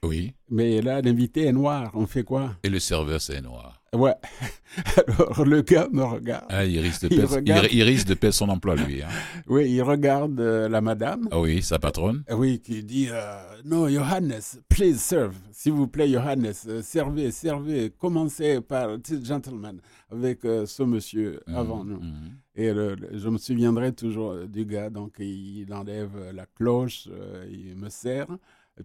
[0.04, 0.32] Oui.
[0.50, 1.90] Mais là, l'invité est noir.
[1.94, 2.54] On fait quoi?
[2.62, 3.80] Et le serveur, c'est noir.
[3.94, 4.14] Ouais.
[5.06, 6.44] Alors, le gars me regarde.
[6.48, 7.66] Ah, il, risque de Il perdre, regarde.
[7.70, 9.02] il- il risque de perdre son emploi, lui.
[9.02, 9.08] hein.
[9.46, 11.28] Oui, il regarde euh, la madame.
[11.30, 12.24] Ah oui, sa patronne.
[12.30, 15.36] Euh, Oui, qui dit euh, Non, Johannes, please serve.
[15.52, 17.92] S'il vous plaît, Johannes, euh, servez, servez.
[17.96, 19.78] Commencez par, this gentleman,
[20.10, 22.00] avec ce monsieur Mhm, avant nous.
[22.00, 22.32] mhm.
[22.56, 27.08] Et le- le- je me souviendrai toujours du gars, donc il enlève la cloche,
[27.50, 28.26] il me sert,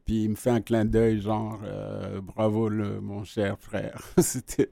[0.05, 3.99] puis il me fait un clin d'œil, genre euh, bravo le, mon cher frère.
[4.19, 4.69] C'était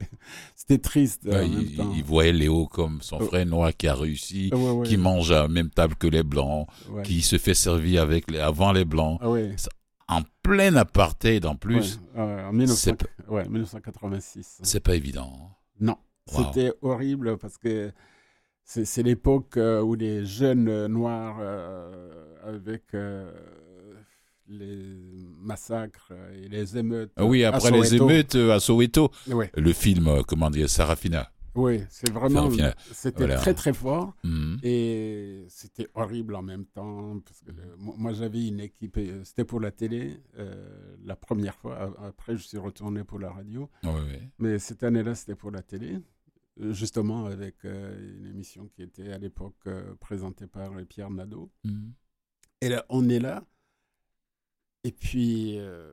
[0.54, 1.92] c'était triste Ouais, en même il, temps.
[1.96, 3.24] il voyait Léo comme son Oh.
[3.24, 6.22] frère noir qui a réussi, Ouais, ouais, qui mange à la même table que les
[6.22, 6.68] blancs,
[7.04, 9.26] qui se fait servir avec les, avant les blancs, Ah
[10.10, 12.00] en plein apartheid en plus.
[12.16, 14.60] En 1900 c'est ouais, 1986.
[14.62, 15.32] C'est pas évident.
[15.34, 15.54] hein.
[15.80, 15.96] Non,
[16.32, 16.44] Wow.
[16.52, 17.90] c'était horrible parce que
[18.64, 23.30] c'est l'époque euh, où les jeunes noirs, euh, avec euh,
[24.48, 24.96] les
[25.40, 27.12] massacres et les émeutes.
[27.16, 29.10] Ah oui, après les émeutes euh, à Soweto,
[29.54, 31.30] le film, euh, comment dire, Sarafina.
[31.54, 32.48] oui, c'est vraiment.
[32.92, 33.36] C'était Voilà.
[33.36, 34.58] très très fort Mhm.
[34.62, 39.60] et c'était horrible en même temps parce que moi, j'avais une équipe, euh, c'était pour
[39.60, 41.94] la télé euh, la première fois.
[42.06, 43.68] Après, je suis retourné pour la radio.
[43.82, 44.30] Ouais.
[44.38, 45.98] Mais cette année-là, c'était pour la télé,
[46.70, 51.50] justement avec euh, une émission qui était à l'époque euh, présentée par Pierre Nadeau.
[51.64, 51.92] Mhm.
[52.60, 53.44] Et là, on est là.
[54.84, 55.90] Et puis, euh,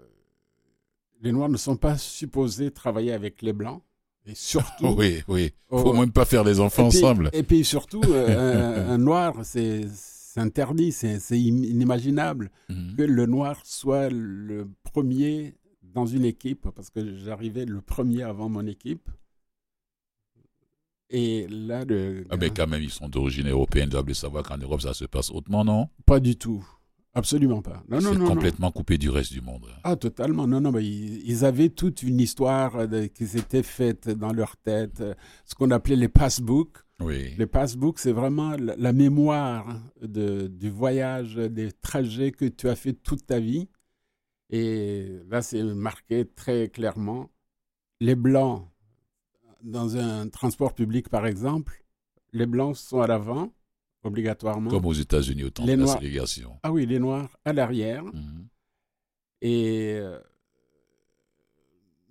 [1.21, 3.81] les Noirs ne sont pas supposés travailler avec les Blancs.
[4.27, 4.87] Et surtout.
[4.97, 5.51] Oui, oui.
[5.69, 7.29] Oh, Faut même pas faire les enfants et puis- ensemble.
[7.33, 9.85] Et puis surtout, euh, un, un Noir, c'est
[10.37, 12.95] interdit, c'est c'est im- inimaginable Mhm.
[12.97, 18.49] que le Noir soit le premier dans une équipe, parce que j'arrivais le premier avant
[18.49, 19.09] mon équipe.
[21.09, 24.43] Et là, le Ah, mais quand même, ils sont d'origine européenne, ils doivent le savoir
[24.43, 25.87] qu'en Europe, ça se passe autrement, non?
[26.05, 26.65] Pas du tout.
[27.17, 27.81] Absolument pas.
[27.87, 29.65] Non, non, complètement coupé du reste du monde.
[29.83, 30.45] Ah, totalement.
[30.47, 34.33] Non, non, mais ils, ils avaient toute une histoire euh, de- qui s'était faite dans
[34.33, 35.13] leur tête, euh,
[35.45, 36.77] ce qu'on appelait les passbooks.
[36.99, 37.33] Oui.
[37.37, 42.75] Les passbooks, c'est vraiment la, la mémoire de, du voyage, des trajets que tu as
[42.75, 43.69] fait toute ta vie.
[44.49, 47.29] Et là, c'est marqué très clairement.
[48.01, 48.67] Les Blancs,
[49.63, 51.83] dans un transport public, par exemple,
[52.33, 53.53] les Blancs sont à l'avant,
[54.05, 54.69] obligatoirement.
[54.69, 55.99] Comme aux États-Unis, au temps Les de la Noirs.
[55.99, 56.59] ségrégation.
[56.63, 58.03] Ah oui, les Noirs à l'arrière.
[58.05, 58.47] Mhm.
[59.41, 60.19] Et euh,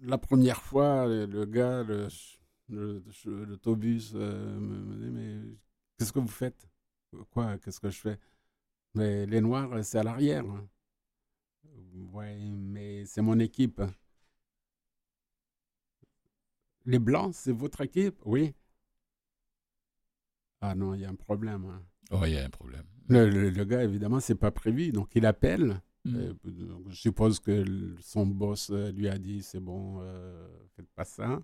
[0.02, 2.08] la première fois, le, gars, le-
[2.68, 5.40] le- euh, me, me dit Mais
[5.98, 6.68] qu'est-ce que vous faites?
[7.30, 8.18] Quoi Qu'est-ce que je fais?
[8.94, 10.44] Mais les Noirs, c'est à l'arrière.
[12.12, 13.80] Ouais, mais c'est mon équipe.
[16.86, 18.20] Les Blancs, c'est votre équipe?
[18.26, 18.52] Oui.
[20.66, 21.64] Ah non, il y a un problème.
[21.66, 21.82] hein.
[22.10, 22.84] Oh, il y a un problème.
[23.08, 24.92] Le, le- le gars, évidemment, c'est pas prévu.
[24.92, 25.80] Donc, il appelle.
[26.06, 26.16] Mhm.
[26.16, 26.34] Euh,
[26.90, 27.64] je suppose que
[28.00, 30.46] son boss euh, lui a dit c'est bon, euh,
[30.76, 31.40] faites pas ça.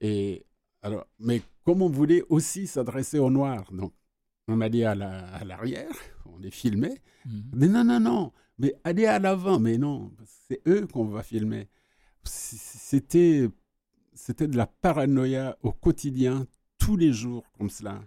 [0.00, 0.44] Et
[0.82, 3.92] alors, mais comme on voulait aussi s'adresser aux Noirs, donc
[4.48, 5.92] on a dit à la- à l'arrière,
[6.26, 7.00] on les filmait.
[7.26, 7.42] Mhm.
[7.56, 10.12] Mais non, non, non, mais allez à l'avant, mais non,
[10.48, 11.68] c'est eux qu'on va filmer.
[12.22, 13.48] C'était
[14.48, 16.46] de la paranoïa au quotidien,
[16.78, 18.02] tous les jours comme cela.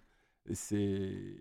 [0.54, 1.36] C'est...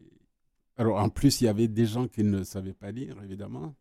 [0.76, 3.74] Alors en plus, il y avait des gens qui ne savaient pas lire, évidemment,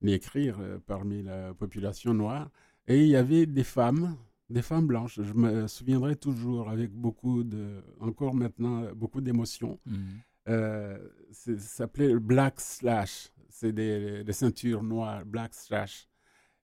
[0.00, 2.50] ni écrire euh, parmi la population noire.
[2.88, 4.16] Et il y avait des femmes,
[4.50, 5.20] des femmes blanches.
[5.22, 9.78] Je me souviendrai toujours avec beaucoup de, encore maintenant, beaucoup d'émotion.
[9.86, 10.02] Mhm.
[10.48, 10.98] Euh,
[11.30, 13.30] ça s'appelait Black Slash.
[13.48, 16.08] C'est des, des ceintures noires, Black Slash.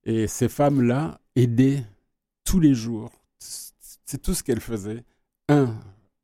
[0.04, 1.86] Et ces femmes-là aidaient
[2.44, 3.12] tous les jours.
[3.38, 5.04] C'est tout ce qu'elles faisaient.
[5.50, 5.80] Un,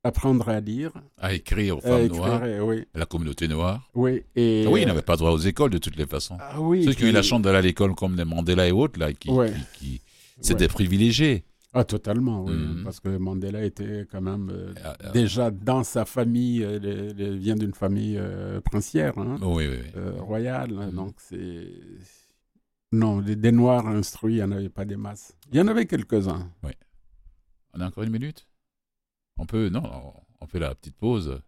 [0.06, 0.92] apprendre à lire.
[1.18, 3.90] À écrire aux femmes écrire, noires, oui, à la communauté noire.
[3.96, 4.24] oui.
[4.36, 6.38] Et, Ah oui, ils n'avaient pas droit aux écoles de toutes les façons.
[6.40, 8.72] Ah oui, Ceux qui ont eu la chance d'aller à l'école comme les Mandela et
[8.72, 9.52] autres, là, qui, Ouais.
[9.74, 10.00] qui, qui- ouais.
[10.42, 11.44] c'était privilégié.
[11.78, 12.54] Ah, totalement, oui.
[12.54, 12.84] Mhm.
[12.86, 15.10] Parce que Mandela était quand même euh, Ah, ah.
[15.12, 19.18] déjà dans sa famille, euh, vient d'une famille euh, princière.
[19.18, 19.38] hein.
[19.42, 19.90] Oui, oui, oui.
[19.98, 20.72] euh, royal.
[20.80, 20.96] hein, Mhm.
[20.96, 21.68] Donc, c'est.
[22.94, 25.36] Non, des, des noirs instruits, il n'y en avait pas des masses.
[25.52, 26.50] Il y en avait quelques-uns.
[27.74, 28.48] On a encore une minute?
[29.38, 31.42] On peut, non, on fait la petite pause.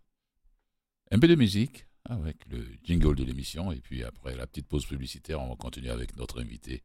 [1.12, 4.86] Un peu de musique avec le jingle de l'émission et puis après la petite pause
[4.86, 6.84] publicitaire, on va continuer avec notre invité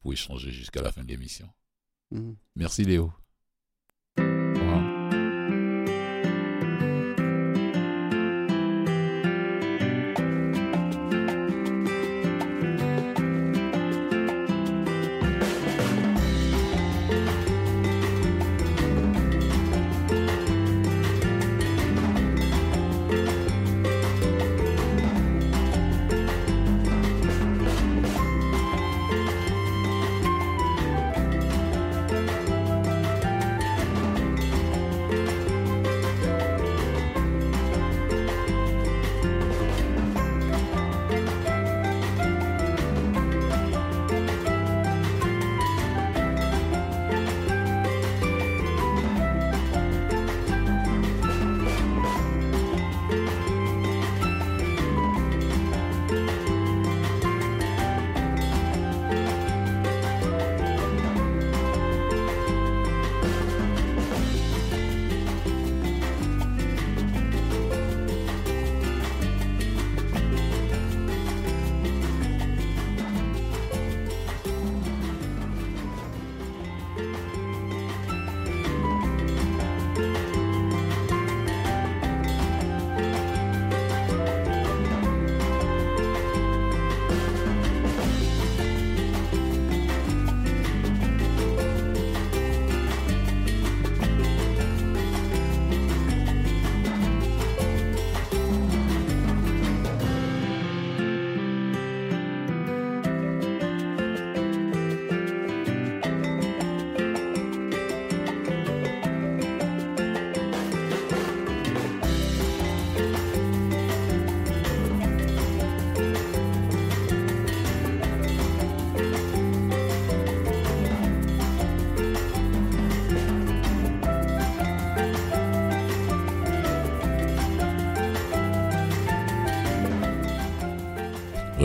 [0.00, 1.48] pour échanger jusqu'à la fin de l'émission.
[2.10, 2.36] Mhm.
[2.56, 3.12] Merci Léo.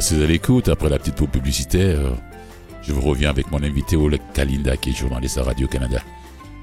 [0.03, 0.67] Restez à l'écoute.
[0.67, 1.97] Après la petite pause publicitaire,
[2.81, 6.01] je vous reviens avec mon invité Oleg Kalinda, qui est journaliste à Radio-Canada.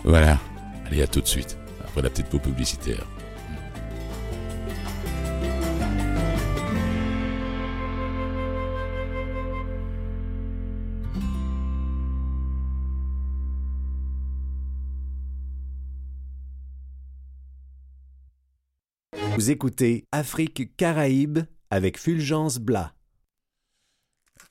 [0.04, 0.38] Voilà.
[0.86, 1.56] Allez, à tout de suite.
[1.82, 3.06] Après la petite pause publicitaire.
[19.34, 21.38] Vous écoutez Afrique Caraïbes
[21.70, 22.92] avec Fulgence Blas.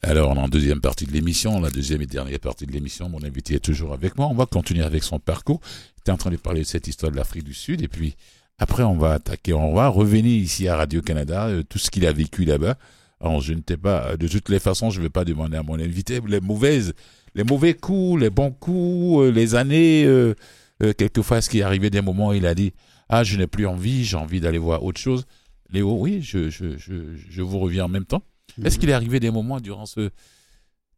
[0.01, 3.09] Alors, en deuxième partie de l'émission, la deuxième et dernière partie de l'émission.
[3.09, 4.27] Mon invité est toujours avec moi.
[4.27, 5.59] On va continuer avec son parcours.
[5.97, 7.81] Il était en train de parler de cette histoire de l'Afrique du Sud.
[7.81, 8.15] Et puis,
[8.57, 12.13] après, on va attaquer, on va revenir ici à Radio-Canada, euh, tout ce qu'il a
[12.13, 12.77] vécu là-bas.
[13.21, 15.63] Alors, je ne t'ai pas, de toutes les façons, je ne vais pas demander à
[15.63, 16.93] mon invité les mauvaises,
[17.35, 20.35] les mauvais coups, les bons coups, euh, les années, euh,
[20.81, 22.73] euh, quelquefois, ce qui est arrivé des moments il a dit,
[23.09, 25.25] ah, je n'ai plus envie, j'ai envie d'aller voir autre chose.
[25.71, 26.93] Léo, oui, je, je, je,
[27.29, 28.23] je vous reviens en même temps.
[28.63, 30.09] Est-ce qu'il est arrivé des moments durant ce,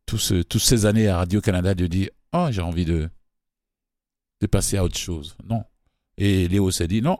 [0.05, 3.09] tout ce, toutes ces années à Radio-Canada de dire Oh, j'ai envie de,
[4.41, 5.63] de passer à autre chose Non.
[6.17, 7.19] Et Léo s'est dit Non,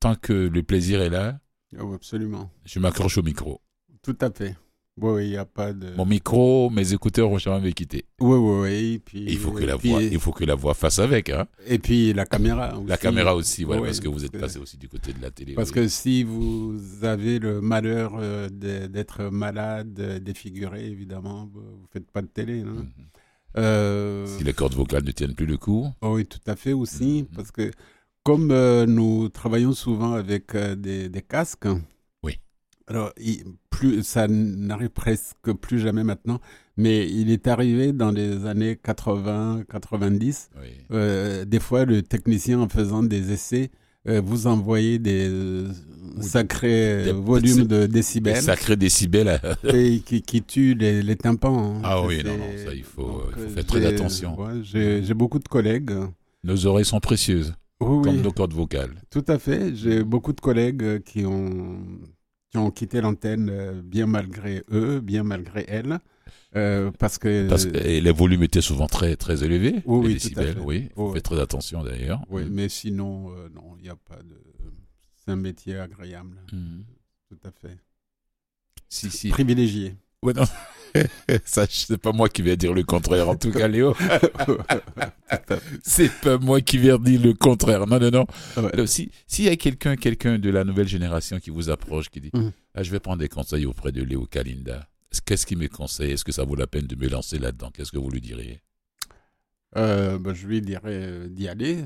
[0.00, 1.38] tant que le plaisir est là,
[1.78, 2.50] Oh, absolument.
[2.64, 3.60] je m'accroche au micro.
[4.02, 4.56] Tout à fait.
[5.00, 5.94] Oui, oui, il n'y a pas de.
[5.96, 8.04] Mon micro, mes écouteurs vont jamais me quitter.
[8.20, 8.94] Oui, oui, oui.
[8.94, 10.98] et Puis, Et il faut que la puis- voix, il faut que la voix fasse
[10.98, 11.30] avec.
[11.30, 11.46] Hein.
[11.66, 12.68] Et puis la caméra.
[12.86, 13.02] La aussi.
[13.02, 15.54] caméra aussi, voilà, Ouais, parce que vous êtes passé aussi du côté de la télé.
[15.54, 15.74] Parce oui.
[15.76, 22.10] que si vous avez le malheur euh, d'être malade, euh, défiguré, évidemment, vous ne faites
[22.10, 22.60] pas de télé.
[22.60, 22.66] hein.
[22.76, 22.84] Mhm.
[23.58, 26.72] Euh, Si les cordes vocales ne tiennent plus le coup, oh oui, tout à fait
[26.72, 27.36] aussi, Mhm.
[27.36, 27.70] parce que
[28.22, 31.80] comme euh, nous travaillons souvent avec des, des casques, Oui.
[32.90, 36.38] Alors il- plus, ça n'arrive presque plus jamais maintenant,
[36.76, 40.68] mais il est arrivé dans les années 80, 90, oui.
[40.92, 43.70] euh, des fois le technicien en faisant des essais
[44.08, 45.68] euh, vous envoyez des euh,
[46.20, 49.40] sacrés Des euh, volumes de des décibels sacrés décibels.
[49.64, 51.76] et qui, qui tuent les, les tympans.
[51.76, 51.80] hein.
[51.84, 54.38] Ah oui, non, non, ça, il faut- donc, il faut faire très attention.
[54.40, 55.92] ouais, J'ai beaucoup de collègues.
[56.44, 58.94] Nos oreilles sont précieuses, Oui, comme oui, nos cordes vocales.
[59.10, 59.74] tout à fait.
[59.76, 61.78] J'ai beaucoup de collègues qui ont,
[62.50, 65.98] qui ont quitté l'antenne euh, bien malgré eux, bien malgré elles,
[66.56, 67.48] euh, parce que...
[67.48, 69.82] Parce que et les volumes étaient souvent très, très élevés.
[69.84, 70.88] Oui, les décibels, oui.
[71.14, 72.22] Faites très attention d'ailleurs.
[72.28, 72.48] Oui, Mm.
[72.50, 74.36] mais sinon, euh, non, il n'y a pas de...
[75.16, 76.80] C'est un métier agréable, Mm.
[77.28, 77.78] tout à fait.
[78.88, 79.28] Si, si.
[79.28, 79.94] Privilégié.
[80.22, 80.44] Ouais, non.
[81.44, 83.94] Ça, c'est pas moi qui vais dire le contraire, en tout cas, Léo.
[85.84, 87.86] c'est pas moi qui vais dire le contraire.
[87.86, 88.26] Non, non, non.
[88.56, 88.86] Ouais.
[88.86, 92.30] si s'il y a quelqu'un, quelqu'un de la nouvelle génération qui vous approche, qui dit,
[92.34, 92.52] Mhm.
[92.74, 94.86] ah, je vais prendre des conseils auprès de Léo Kalinda.
[95.24, 96.12] Qu'est-ce qu'il me conseille?
[96.12, 97.70] Est-ce que ça vaut la peine de me lancer là-dedans?
[97.72, 98.60] Qu'est-ce que vous lui diriez?
[99.76, 101.84] Euh, ben, je lui dirais euh, d'y aller, euh,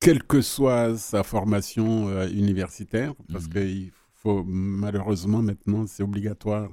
[0.00, 3.52] quelle que soit sa formation euh, universitaire, parce Mhm.
[3.52, 6.68] qu'il faut malheureusement maintenant, c'est obligatoire,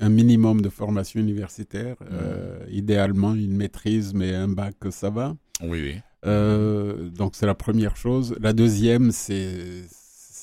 [0.00, 2.06] un minimum de formation universitaire, Mhm.
[2.12, 5.36] euh, idéalement une maîtrise, mais un bac, ça va.
[5.62, 5.94] Oui, oui.
[6.24, 8.34] Euh, donc c'est la première chose.
[8.40, 9.84] La deuxième, c'est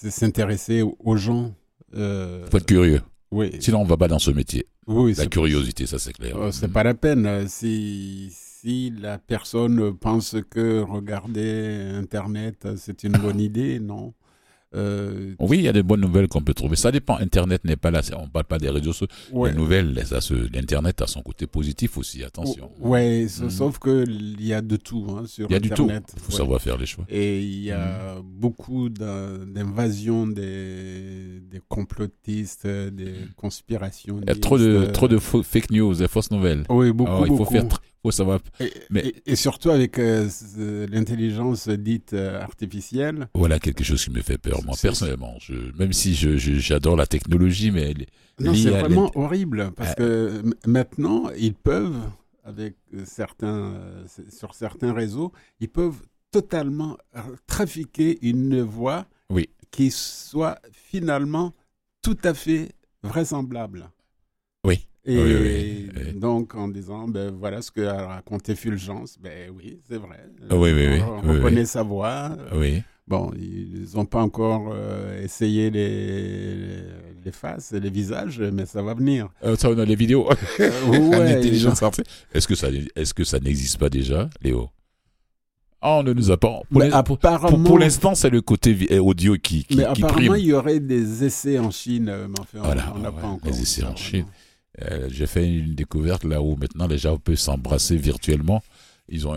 [0.09, 1.53] s'intéresser aux gens.
[1.95, 3.01] Euh, Faut être curieux.
[3.31, 4.65] oui, Sinon, on va pas dans ce métier.
[4.87, 6.35] oui, La curiosité, ça c'est clair.
[6.37, 6.73] euh, c'est Mhm.
[6.73, 7.47] pas la peine.
[7.47, 14.13] Si, si la personne pense que regarder Internet, c'est une bonne idée, non.
[14.75, 16.75] Euh, Oui, il y a des bonnes nouvelles qu'on peut trouver.
[16.75, 17.17] Ça dépend.
[17.17, 18.01] Internet n'est pas là.
[18.17, 19.07] On parle pas des réseaux sociaux.
[19.31, 19.51] ouais.
[19.51, 22.23] Les nouvelles, ça se- l'Internet a son côté positif aussi.
[22.23, 22.71] Attention.
[22.79, 23.49] Ouais, sa- Mhm.
[23.49, 25.83] sauf qu'il y a de tout hein, sur Il y a du tout.
[25.83, 26.11] Internet.
[26.15, 26.37] Il faut Ouais.
[26.37, 27.05] savoir faire les choix.
[27.09, 28.21] Et il y a Mhm.
[28.25, 34.19] beaucoup d'in- d'invasions des, des complotistes, des conspirations.
[34.21, 36.63] Il y a trop de, trop de faux- fake news, des fausses nouvelles.
[36.69, 37.51] Oui, beaucoup, Alors, il faut beaucoup.
[37.53, 38.39] faire, tr- faut savoir.
[38.59, 43.29] Et, mais- et- et surtout avec euh, ce- l'intelligence dite euh, artificielle.
[43.33, 45.35] Voilà quelque chose qui me fait peur, moi personnellement.
[45.39, 48.05] Je, même si j'adore la technologie, mais elle-
[48.39, 49.95] Non, c'est vraiment horrible parce Ah.
[49.95, 52.01] que maintenant, ils peuvent,
[52.43, 56.97] avec euh, certains, euh, sur certains réseaux, ils peuvent totalement
[57.47, 59.49] trafiquer une voix Oui.
[59.71, 61.53] qui soit finalement
[62.01, 62.71] tout à fait
[63.03, 63.89] vraisemblable.
[65.05, 65.13] Oui.
[65.15, 66.13] Et Oui, oui, oui.
[66.19, 70.25] donc, en disant, ben, voilà ce que a raconté Fulgence, ben oui, c'est vrai.
[70.49, 71.01] Ah oui, oui, oui.
[71.01, 72.37] On, reconnaît sa voix.
[72.55, 72.81] oui.
[73.05, 76.83] Bon, ils n'ont pas encore euh, essayé les,
[77.25, 79.27] les faces et les visages, mais ça va venir.
[79.43, 80.25] Euh, ça, on a les vidéos.
[80.87, 82.07] En ouais, intelligence artificielle.
[82.33, 84.69] Est-ce que ça, est-ce que ça n'existe pas déjà, Léo?
[85.81, 86.61] Ah, on ne nous a pas.
[86.71, 90.01] Pour, pour- apparemment, pour- pour l'instant, c'est le côté euh, audio qui, qui, mais qui
[90.05, 90.35] apparemment, prime.
[90.37, 93.27] il y aurait des essais en Chine, mais enfin, on- Voilà, on n'a ouais, pas
[93.27, 93.51] encore.
[93.51, 93.97] vu essais en.
[93.97, 94.25] Chine.
[94.81, 98.63] Euh, j'ai fait une découverte là où maintenant les gens peuvent s'embrasser virtuellement.
[99.07, 99.35] Ils ont,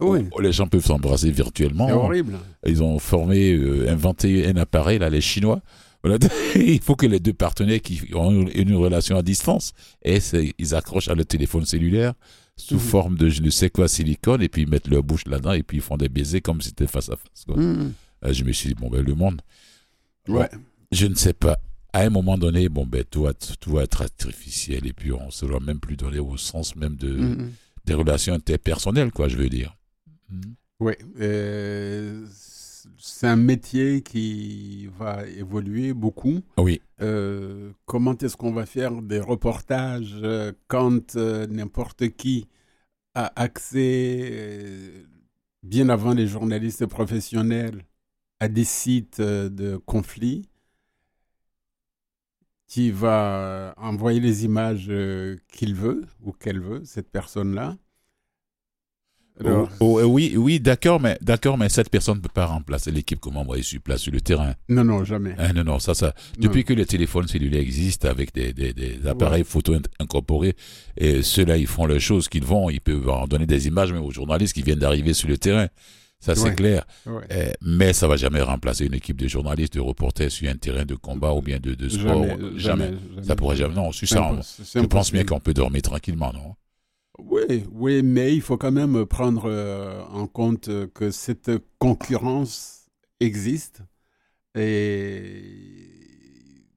[0.00, 1.86] Oui, oh, les gens peuvent s'embrasser virtuellement.
[1.86, 2.38] c'est horrible.
[2.66, 5.60] Ils ont formé, euh, inventé un appareil, là, les Chinois.
[6.02, 6.18] Voilà.
[6.56, 9.72] Il faut que les deux partenaires qui ont une, relation à distance,
[10.04, 10.18] et
[10.58, 12.14] ils accrochent à le téléphone cellulaire
[12.56, 12.80] sous Mhm.
[12.80, 15.62] forme de je ne sais quoi silicone, et puis ils mettent leur bouche là-dedans, et
[15.62, 17.44] puis ils font des baisers comme si c'était face à face.
[17.46, 17.56] quoi.
[17.56, 17.92] Mhm.
[18.24, 19.40] Euh, Je me suis dit, bon, ben, le monde,
[20.26, 20.46] Bon.
[20.92, 21.58] Je ne sais pas.
[21.92, 25.26] À un moment donné, bon, ben, tout va, tout va être artificiel, et puis on
[25.26, 27.52] ne se doit même plus donner au sens même de, Mhm.
[27.84, 29.74] des relations interpersonnelles, quoi, je veux dire.
[30.30, 30.54] Mhm.
[30.80, 32.26] Oui, euh,
[32.98, 36.40] c'est un métier qui va évoluer beaucoup.
[36.58, 42.46] Oui, Euh, comment est-ce qu'on va faire des reportages euh, quand euh, n'importe qui
[43.14, 45.04] a accès, euh,
[45.62, 47.84] bien avant les journalistes professionnels,
[48.40, 50.42] à des sites de conflits?
[52.68, 57.76] Qui va envoyer les images euh, qu'il veut ou qu'elle veut, cette personne-là.
[59.40, 62.90] Alors, Oh, oh, oui, oui, d'accord, mais d'accord, mais cette personne ne peut pas remplacer
[62.90, 64.54] l'équipe comme envoyé sur place sur le terrain.
[64.68, 65.34] non, non, jamais.
[65.38, 66.06] Hein, non, non, ça, ça.
[66.06, 66.12] Non.
[66.40, 70.56] Depuis que les téléphones cellulaires existent avec des, des, des appareils photo in- incorporés,
[70.96, 74.02] et ceux-là, ils font les choses qu'ils vont, ils peuvent en donner des images même
[74.02, 75.68] aux journalistes qui viennent d'arriver sur le terrain.
[76.20, 76.54] Ça, c'est Ouais.
[76.54, 76.84] clair.
[77.06, 77.26] Ouais.
[77.30, 80.84] Eh, mais ça va jamais remplacer une équipe de journalistes, de reporters sur un terrain
[80.84, 82.24] de combat ou bien de, de sport.
[82.24, 82.90] Jamais, Jamais.
[83.22, 83.74] Ça pourrait jamais.
[83.74, 86.54] Non, sur ça, on- je pense bien qu'on peut dormir tranquillement, non?
[87.20, 92.86] Oui, oui, mais il faut quand même prendre euh, en compte euh, que cette concurrence
[93.20, 93.82] existe
[94.54, 95.44] et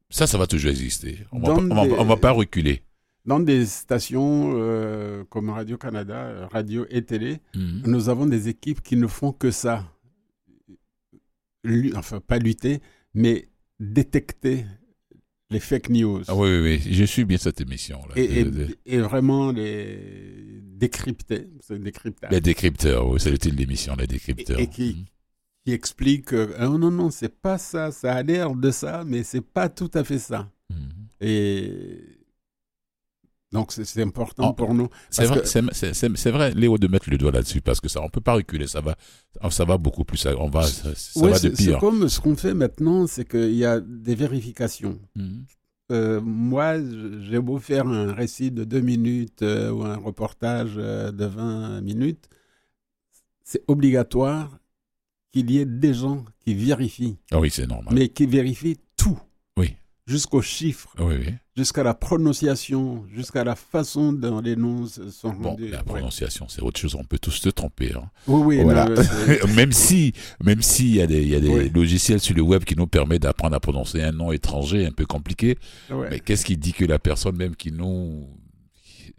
[0.10, 1.20] Ça, ça va toujours exister.
[1.32, 2.82] On va- des- on va pas reculer.
[3.26, 7.84] Dans des stations euh, comme Radio-Canada, radio et télé, Mhm.
[7.86, 9.86] nous avons des équipes qui ne font que ça.
[11.95, 12.82] Enfin, pas lutter,
[13.14, 13.48] mais
[13.80, 14.66] détecter
[15.52, 16.24] les fake news.
[16.28, 18.14] Ah oui, oui, oui, je suis bien cette émission-là.
[18.16, 18.48] et, et-
[18.86, 21.48] et vraiment les décrypter.
[21.70, 22.32] Décryptage.
[22.32, 24.60] Les décrypteurs, oui, c'est le titre de l'émission, les décrypteurs.
[24.60, 25.06] Et- et qui- Mhm.
[25.66, 29.22] qui explique que Ah, non, non, c'est pas ça, ça a l'air de ça, mais
[29.24, 30.50] c'est pas tout à fait ça.
[30.72, 30.78] Mhm.
[31.22, 32.00] Et
[33.52, 34.88] donc c'est important Oh, pour nous.
[35.10, 38.22] C'est vrai, que- vrai, Léo, de mettre le doigt là-dessus, parce que ça, on peut
[38.22, 38.95] pas reculer, ça va,
[39.49, 40.89] ça va beaucoup plus, on va, ça,
[41.20, 41.80] Ouais, va de c'est c'est pire.
[41.80, 44.99] comme ce qu'on fait maintenant, c'est qu'il y a des vérifications.
[45.16, 45.45] Mhm.
[45.91, 46.76] Euh, moi,
[47.24, 51.82] j'ai beau faire un récit de deux minutes euh, ou un reportage euh, de 20
[51.82, 52.30] minutes,
[53.43, 54.58] c'est obligatoire
[55.34, 57.93] qu'il y ait des gens qui vérifient, Ah oui, c'est normal.
[57.93, 58.78] mais qui vérifient.
[60.08, 61.34] Jusqu'aux chiffres, Oui, oui.
[61.56, 65.70] jusqu'à la prononciation, jusqu'à la façon dont les noms sont Bon, rendus.
[65.70, 66.95] la prononciation, c'est autre chose.
[66.95, 67.93] On peut tous se tromper.
[67.95, 68.10] hein.
[68.28, 68.86] Oui, oui, Voilà.
[68.89, 71.70] non, c'est- même si, même s'il y a des, il y a des Oui.
[71.70, 75.06] logiciels sur le web qui nous permettent d'apprendre à prononcer un nom étranger un peu
[75.06, 75.58] compliqué.
[75.89, 76.08] ouais.
[76.10, 78.28] Mais qu'est-ce qui dit que la personne même qui nous,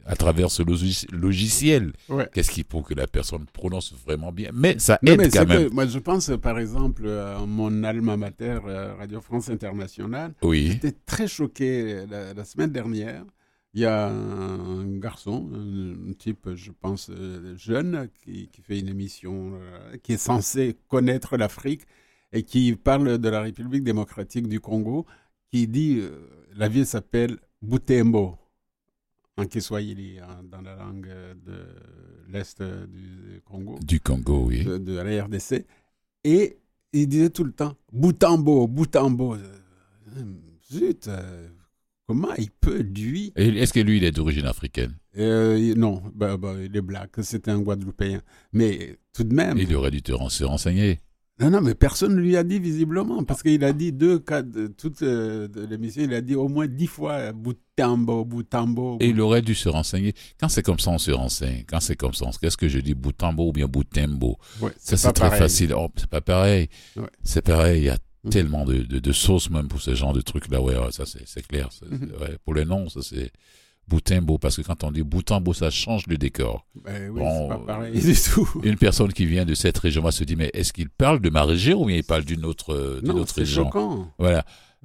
[0.06, 2.28] à travers ce logis- logiciel, Ouais.
[2.32, 4.50] qu'est-ce qui pour que la personne prononce vraiment bien?
[4.52, 5.68] Mais ça Non, aide mais quand même.
[5.68, 10.34] que, moi, je pense, euh, par exemple, à mon alma mater, euh, Radio France Internationale.
[10.42, 10.68] Oui.
[10.72, 13.24] J'étais très choqué euh, la, la semaine dernière.
[13.74, 18.88] Il y a un garçon, un, type, je pense, euh, jeune, qui, qui fait une
[18.88, 21.82] émission euh, qui est censé connaître l'Afrique
[22.34, 25.06] et qui parle de la République démocratique du Congo,
[25.50, 26.10] qui dit euh,
[26.54, 28.36] la ville s'appelle Butembo,
[29.42, 34.64] en Kiswahili, hein, dans la langue euh, de l'Est euh, du Congo Du Congo, oui.
[34.64, 35.64] de, de la RDC.
[36.24, 36.58] Et
[36.92, 39.34] il disait tout le temps Boutambo, Boutambo.
[39.34, 40.24] Euh,
[40.70, 41.48] Zut, euh,
[42.06, 43.32] comment il peut, lui?
[43.36, 44.94] Est-ce que lui, il est d'origine africaine?
[45.18, 48.20] Euh, Non, bah, bah, il est black, c'était un Guadeloupéen.
[48.52, 49.58] Mais tout de même.
[49.58, 51.00] Il aurait dû te ren- se renseigner.
[51.40, 54.42] Non, non, mais personne ne lui a dit visiblement, parce qu'il a dit deux cas
[54.42, 58.98] de toute euh, l'émission, il a dit au moins dix fois euh, Boutambo, Boutambo.
[59.00, 60.12] Et il aurait dû se renseigner.
[60.38, 61.64] Quand c'est comme ça, on se renseigne.
[61.66, 64.96] Quand c'est comme ça, on- qu'est-ce que je dis Boutambo ou bien Boutembo Ouais, Ça,
[64.98, 65.38] c'est très pareil.
[65.40, 65.72] facile.
[65.74, 66.68] Oh, c'est pas pareil.
[66.96, 67.08] Ouais.
[67.24, 67.80] C'est pareil.
[67.80, 68.30] Il y a Mhm.
[68.30, 70.60] tellement de, de, de sauces même pour ce genre de trucs-là.
[70.60, 71.70] Ouais, ouais, ça, c'est clair.
[71.90, 72.12] Mhm.
[72.20, 73.32] ouais, pour les noms, ça, c'est
[73.88, 74.38] Boutembo.
[74.38, 76.66] Parce que quand on dit Boutambo, ça change le décor.
[76.84, 78.48] Ben oui, Bon, c'est pas pareil du tout.
[78.62, 81.30] Une personne qui vient de cette région va se dire, mais est-ce qu'il parle de
[81.30, 84.12] ma région ou bien il parle d'une autre, euh, d'une Non, autre c'est région choquant.
[84.18, 84.44] Voilà.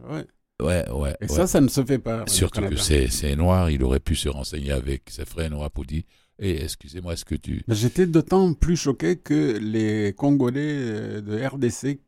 [0.10, 0.26] Ouais.
[0.62, 1.16] Ouais, ouais.
[1.22, 1.30] Et ouais.
[1.30, 2.24] ça, ça ne se fait pas.
[2.28, 6.02] Surtout que c'est noir, il aurait pu se renseigner avec ses frères noirs pour dire
[6.40, 7.64] Eh, excusez-moi, est-ce que tu.
[7.68, 12.00] Mais J'étais d'autant plus choqué que les Congolais euh, de RDC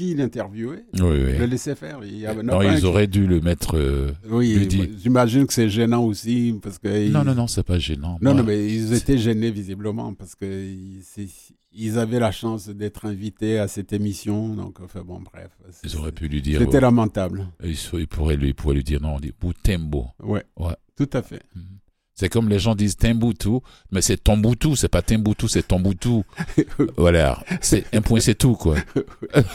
[0.00, 1.38] qui Oui, oui.
[1.38, 2.00] le laissaient faire.
[2.02, 3.76] Il y avait Non, ils qui- auraient dû le mettre.
[3.76, 4.66] euh, Oui,
[5.02, 8.18] j'imagine que c'est gênant aussi parce que ils- Non, non, non, c'est pas gênant.
[8.22, 10.46] non, Moi, non, mais ils étaient gênés visiblement parce que
[11.72, 14.54] ils, avaient la chance d'être invités à cette émission.
[14.54, 15.50] Donc, enfin bon, bref,
[15.84, 16.60] Ils auraient pu lui dire.
[16.60, 17.46] c'était euh, lamentable.
[17.62, 20.06] ils, ils pourraient lui, ils pourraient lui dire non, on dit Boutembo.
[20.22, 20.74] Ouais, Ouais.
[20.96, 21.42] tout à fait.
[21.54, 21.62] Mhm.
[22.20, 23.60] C'est comme les gens disent Timbuktu,
[23.90, 26.22] mais c'est Tomboutou, c'est pas Timbuktu, c'est Tomboutou.
[26.98, 28.76] voilà, c'est un point, c'est tout quoi.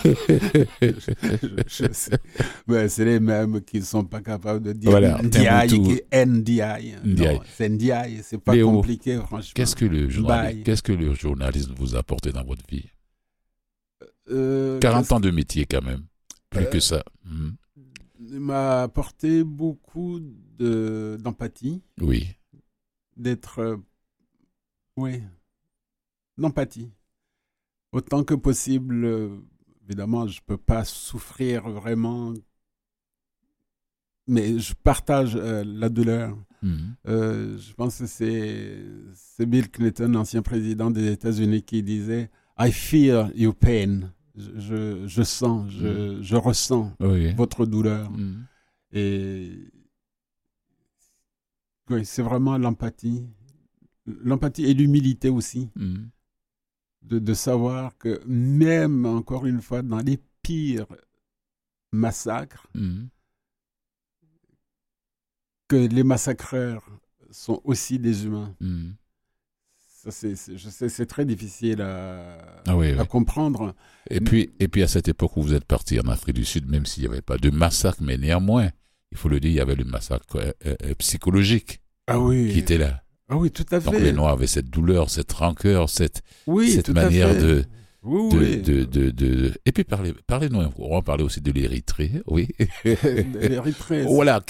[0.03, 0.57] je,
[1.67, 2.17] je sais.
[2.65, 6.01] Mais c'est les mêmes qui ne sont pas capables de dire Voilà, NDI.
[6.25, 6.95] Ndiaye.
[7.03, 9.51] Non, c'est Ndiaye, c'est pas Léo, compliqué, franchement.
[9.53, 10.07] Qu'est-ce que le
[10.63, 12.85] qu'est-ce que le journalisme vous a apporté dans votre vie?
[14.31, 16.01] Euh, 40 ans de métier quand même,
[16.49, 17.03] plus Euh, que ça.
[17.25, 17.57] Mhm.
[18.27, 20.19] Il m'a apporté beaucoup
[20.57, 22.25] de- d'empathie, Oui.
[23.15, 23.59] D'être.
[23.59, 23.77] euh,
[24.97, 25.21] oui,
[26.37, 26.91] d'empathie.
[27.91, 29.37] Autant que possible, euh,
[29.85, 32.33] évidemment, je ne peux pas souffrir vraiment,
[34.27, 36.37] mais je partage euh, la douleur.
[36.61, 36.95] Mhm.
[37.07, 42.71] Euh, je pense que c'est c'est Bill Clinton, ancien président des États-Unis, qui disait I
[42.71, 44.11] feel your pain.
[44.37, 47.33] Je, je, je sens, je, je ressens Oui.
[47.35, 48.11] votre douleur.
[48.11, 48.45] Mhm.
[48.91, 49.71] Et
[51.89, 53.23] oui, c'est vraiment l'empathie.
[54.05, 56.09] L'empathie et l'humilité aussi, Mhm.
[57.03, 60.87] de, de savoir que même, encore une fois, dans les pires
[61.91, 63.09] massacres, Mhm.
[65.67, 66.83] que les massacreurs
[67.31, 68.55] sont aussi des humains.
[68.59, 68.95] Mhm.
[69.87, 73.07] Ça, c'est, c'est- je sais, c'est très difficile à, Ah oui, à oui.
[73.07, 73.73] comprendre.
[74.11, 76.69] Et puis, et puis à cette époque où vous êtes parti en Afrique du Sud,
[76.69, 78.69] même s'il n'y avait pas de massacre, mais néanmoins,
[79.15, 82.51] il faut le dire, il y avait le massacre euh, euh, euh, psychologique Ah oui,
[82.51, 83.01] qui était là.
[83.29, 83.99] ah oui, tout à Donc fait.
[84.01, 87.63] les Noirs avaient cette douleur, cette rancœur, cette, oui, cette manière de,
[88.03, 88.57] Oui, de, oui.
[88.61, 92.49] de, de, de- Et puis parlez, parlez-nous, on va parler aussi de l'Érythrée, oui.
[92.83, 94.41] L'Érythrée, voilà,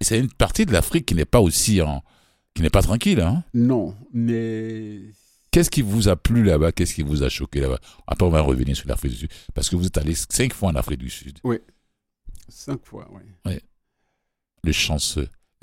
[0.00, 2.02] c'est une partie de l'Afrique qui n'est pas aussi en,
[2.54, 3.20] qui n'est pas tranquille.
[3.20, 3.42] Hein.
[3.54, 5.00] Non, mais
[5.50, 6.70] Qu'est-ce qui vous a plu là-bas?
[6.72, 7.78] Qu'est-ce qui vous a choqué là-bas?
[8.06, 10.68] Après, on va revenir sur l'Afrique du Sud, parce que vous êtes allé cinq fois
[10.68, 11.38] en Afrique du Sud.
[12.48, 13.08] cinq fois,
[13.46, 13.52] oui.
[14.66, 15.28] Le chanceux.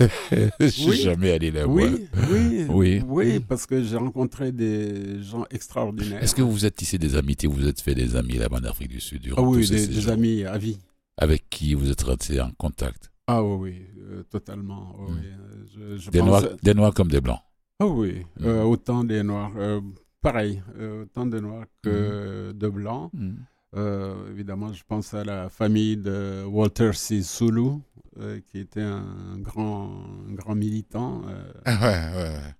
[0.60, 0.96] Je suis Oui.
[0.96, 1.70] jamais allé là-bas.
[1.72, 3.02] Oui, oui, Oui.
[3.06, 6.22] oui, parce que j'ai rencontré des gens extraordinaires.
[6.22, 8.58] Est-ce que vous vous êtes tissé des amitiés, vous vous êtes fait des amis là-bas
[8.60, 10.78] en Afrique du Sud durant Ah oui, tous ces des, des amis à vie.
[11.16, 13.12] Avec qui vous êtes resté en contact?
[13.28, 14.96] Ah oui, euh, totalement.
[14.98, 15.16] oui, Mm.
[15.16, 15.26] oui.
[15.26, 17.40] Euh, Je, je des pense- noirs, des noirs comme des blancs.
[17.78, 18.44] Ah oui, Mm.
[18.46, 19.80] euh, autant des noirs, euh,
[20.20, 20.62] pareil,
[21.02, 22.58] autant de noirs que Mm.
[22.58, 23.10] de blancs.
[23.76, 27.22] Euh, évidemment, je pense à la famille de Walter C.
[27.22, 27.78] Sulu,
[28.20, 29.90] euh, qui était un grand,
[30.28, 31.22] un grand militant.
[31.28, 32.54] euh, Ah ouais, ouais, ouais.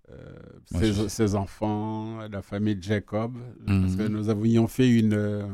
[0.90, 3.36] euh, ses, enfants, la famille Jacob,
[3.66, 3.96] parce Mhm.
[3.96, 5.46] que nous avions fait une, euh,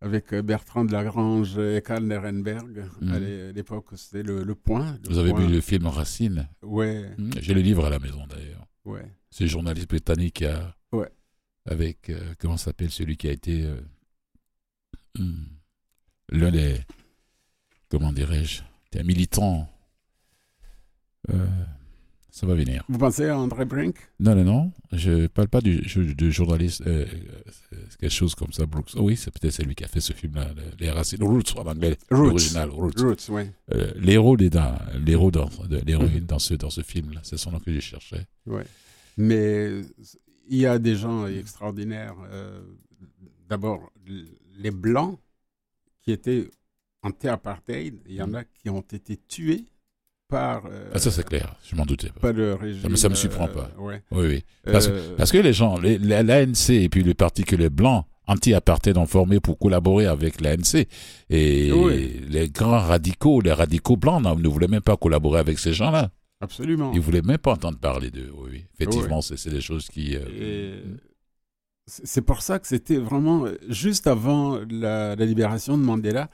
[0.00, 2.84] avec Bertrand de Lagrange et Karl Nerenberg.
[3.00, 3.12] Mhm.
[3.12, 4.98] À l'é- à l'époque, c'était le, le Point.
[5.04, 5.46] Le Vous avez Point.
[5.46, 8.66] vu le film Racine Ouais, Hmm, J'ai le livre à la maison d'ailleurs.
[8.84, 9.12] ouais.
[9.30, 10.74] C'est le journaliste britannique qui a.
[10.90, 11.08] Ouais.
[11.66, 12.10] Avec.
[12.40, 13.64] comment s'appelle celui qui a été.
[15.18, 15.44] Hmm,
[16.30, 16.80] L'un des.
[17.88, 18.62] Comment dirais-je
[18.98, 19.68] Un militant.
[21.30, 21.46] Euh,
[22.30, 22.84] ça va venir.
[22.88, 23.96] Vous pensez à André Brink?
[24.20, 24.72] Non, non, non.
[24.92, 25.82] Je parle pas du,
[26.30, 26.82] journaliste.
[26.86, 27.04] euh,
[27.72, 28.90] euh, quelque chose comme ça, Brooks.
[28.94, 30.52] Oh oui, c'est peut-être celui qui a fait ce film-là.
[30.54, 31.22] le- Les racines.
[31.22, 31.98] Roots en anglais.
[32.10, 32.26] Roots.
[32.28, 32.70] L'original.
[32.70, 32.92] Roots.
[33.00, 33.42] Roots, oui.
[33.74, 35.50] Euh, l'héros des dans, l'héros dans,
[35.84, 37.20] l'héroïne dans ce, dans ce film-là.
[37.24, 38.26] C'est son nom que cherchais.
[38.46, 38.64] Ouais.
[39.16, 39.82] Mais
[40.48, 42.14] il y a des gens extraordinaires.
[42.30, 42.60] Euh,
[43.50, 43.90] D'abord,
[44.58, 45.18] les Blancs
[46.02, 46.48] qui étaient
[47.02, 49.64] anti-apartheid, il y en a qui ont été tués
[50.28, 51.56] par, euh, Ah, ça, c'est clair.
[51.64, 52.20] Je m'en doutais pas.
[52.20, 52.88] par le régime.
[52.90, 53.70] me- ça me surprend euh, pas.
[53.78, 54.02] ouais.
[54.12, 54.44] Oui, oui.
[54.62, 58.96] Parce, Euh, parce que les gens, l'ANC et puis le parti que les Blancs anti-apartheid
[58.96, 60.86] ont formé pour collaborer avec l'ANC.
[61.30, 62.20] Et Oui.
[62.28, 66.12] les grands radicaux, les radicaux blancs non, ne voulaient même pas collaborer avec ces gens-là.
[66.40, 66.92] Absolument.
[66.94, 68.30] Ils voulaient même pas entendre parler d'eux.
[68.36, 68.64] Oui, oui.
[68.78, 69.34] Effectivement, Oui.
[69.36, 70.14] c'est des choses qui.
[70.16, 70.82] euh, Et
[71.90, 76.28] c'est pour ça que c'était vraiment juste avant la, la libération de Mandela.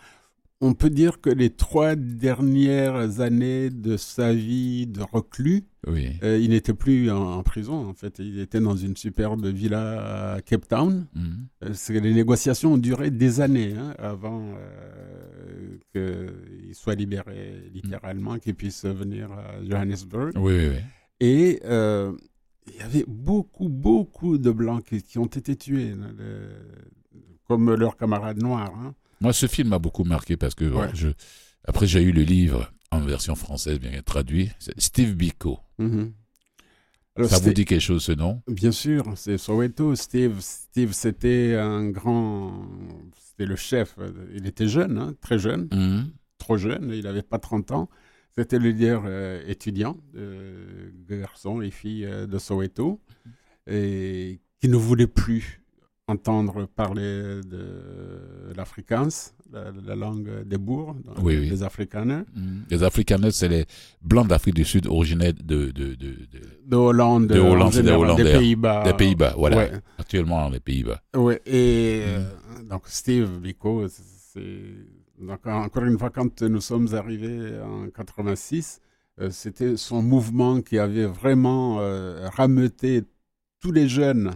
[0.62, 6.12] On peut dire que les trois dernières années de sa vie de reclus, oui.
[6.22, 7.86] euh, il n'était plus en, en prison.
[7.86, 11.07] En fait, il était dans une superbe villa à Cape Town.
[11.14, 11.46] Mhm.
[11.64, 14.54] Euh, les négociations ont duré des années hein, avant
[15.94, 16.32] euh,
[16.64, 20.32] qu'il soit libéré littéralement, qu'il puisse venir à Johannesburg.
[20.36, 20.80] Oui, oui, oui.
[21.20, 21.61] Et
[22.68, 26.50] il y avait beaucoup, beaucoup de Blancs qui, qui ont été tués, le-
[27.48, 28.74] comme leurs camarades noirs.
[28.76, 28.94] hein.
[29.20, 30.90] Moi, ce film m'a beaucoup marqué parce que Ouais.
[30.94, 31.08] je,
[31.64, 34.50] après, j'ai eu le livre en version française, bien traduit.
[34.78, 35.58] Steve Biko.
[35.78, 36.12] Mhm.
[37.16, 38.42] Alors, Ça vous dit quelque chose, ce nom?
[38.46, 39.94] Bien sûr, c'est Soweto.
[39.94, 42.68] Steve, Steve c'était un grand.
[43.18, 43.96] C'était le chef.
[44.34, 46.10] Il était jeune, hein, très jeune, Mhm.
[46.36, 46.90] trop jeune.
[46.92, 47.88] Il n'avait pas 30 ans.
[48.39, 53.01] C'était le leader euh, étudiant, de garçons et filles euh, de Soweto,
[53.66, 55.62] et qui ne voulait plus
[56.09, 59.09] entendre parler de l'afrikaans,
[59.53, 61.49] la, la langue des bourgs, donc Oui, oui.
[61.51, 62.22] des Afrikaners.
[62.34, 62.64] Mhm.
[62.70, 63.64] Les Afrikaners, c'est les
[64.03, 66.26] Blancs d'Afrique du Sud originaires de, de, de, de-
[66.64, 68.32] De Hollande, De Hollande, des général, des.
[68.32, 68.84] Pays-Bas.
[68.84, 69.34] des Pays-Bas.
[69.37, 69.57] Voilà.
[69.57, 69.72] Ouais.
[69.99, 71.01] Actuellement, les Pays-Bas.
[71.16, 72.09] Ouais, et Mm.
[72.09, 74.41] euh, donc Steve Biko, c'est
[75.20, 78.80] donc encore une fois quand nous sommes arrivés en 86,
[79.20, 83.02] euh, c'était son mouvement qui avait vraiment euh, rameuté
[83.60, 84.32] tous les jeunes,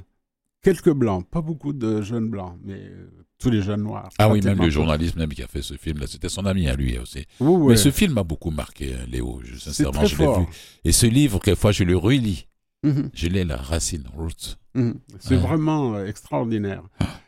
[0.62, 4.10] quelques blancs, pas beaucoup de jeunes blancs, mais euh, tous les jeunes noirs.
[4.18, 6.74] Ah oui, même le journaliste même qui a fait ce film-là, c'était son ami à
[6.76, 7.26] lui aussi.
[7.40, 7.68] Oui, oui.
[7.68, 9.40] Mais ce film m'a beaucoup marqué, hein, Léo.
[9.44, 10.46] Je, sincèrement, je l'ai vu.
[10.84, 12.46] Et ce livre, quelquefois, je le relis.
[12.82, 13.10] Mhm.
[13.12, 14.56] Je l'ai, La Racine, Roots.
[14.74, 14.94] Mhm.
[15.18, 15.40] C'est Ouais.
[15.40, 16.82] vraiment euh, extraordinaire.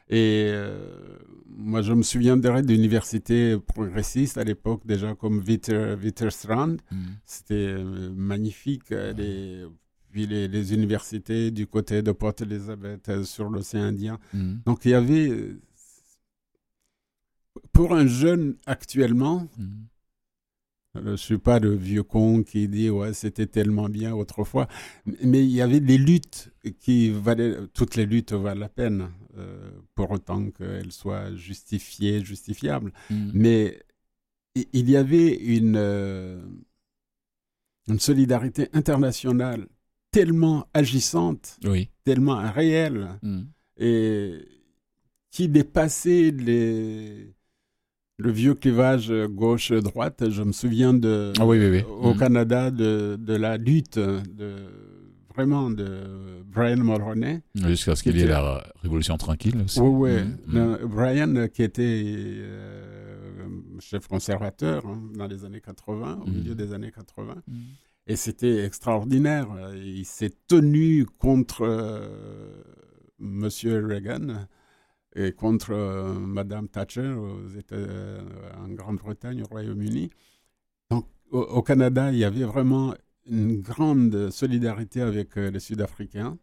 [0.09, 1.19] Et euh,
[1.57, 6.77] moi, je me souviens d'universités progressistes à l'époque, déjà comme Witter, Witterstrand.
[6.91, 7.17] Mhm.
[7.25, 8.93] C'était euh, magnifique.
[8.93, 9.65] euh, Les,
[10.11, 14.19] puis les, les universités du côté de Port Elizabeth euh, sur l'océan Indien.
[14.35, 14.61] Mhm.
[14.67, 15.57] Donc il y avait,
[17.73, 19.49] pour un jeune actuellement,
[20.95, 24.69] je ne suis pas le vieux con qui dit ouais c'était tellement bien autrefois,
[25.25, 29.09] mais il y avait des luttes qui valaient, toutes les luttes valent la peine,
[29.95, 32.93] pour autant qu'elles soient justifiées, justifiables.
[33.11, 33.31] Mhm.
[33.35, 33.83] Mais
[34.55, 36.41] il y avait une, euh,
[37.89, 39.67] une solidarité internationale
[40.11, 41.89] tellement agissante, Oui.
[42.05, 43.47] tellement réelle, Mhm.
[43.79, 44.39] et
[45.31, 47.35] qui dépassait les,
[48.19, 50.29] le vieux clivage gauche-droite.
[50.31, 51.83] Je me souviens de, Ah oui, oui, oui.
[51.89, 52.19] au Mhm.
[52.19, 54.57] Canada de, de la lutte, de,
[55.35, 57.43] vraiment de Brian Mulroney.
[57.55, 59.81] Jusqu'à ce qu'il y ait la Révolution tranquille aussi.
[59.81, 60.23] Oui, oui.
[60.47, 60.79] Mhm.
[60.81, 62.05] Le- Brian, euh, qui était
[62.37, 63.47] euh,
[63.81, 66.35] chef conservateur hein, dans les années 80, au Mhm.
[66.35, 67.37] milieu des années 80.
[67.49, 67.55] Mhm.
[68.07, 69.47] Et c'était extraordinaire.
[69.77, 72.63] Il s'est tenu contre euh,
[73.19, 74.47] Monsieur Reagan
[75.15, 78.21] et contre euh, Madame Thatcher aux États, euh,
[78.65, 80.11] en Grande-Bretagne, au Royaume-Uni.
[80.91, 82.93] Donc, au, au Canada, il y avait vraiment
[83.29, 86.39] une grande solidarité avec euh, les Sud-Africains,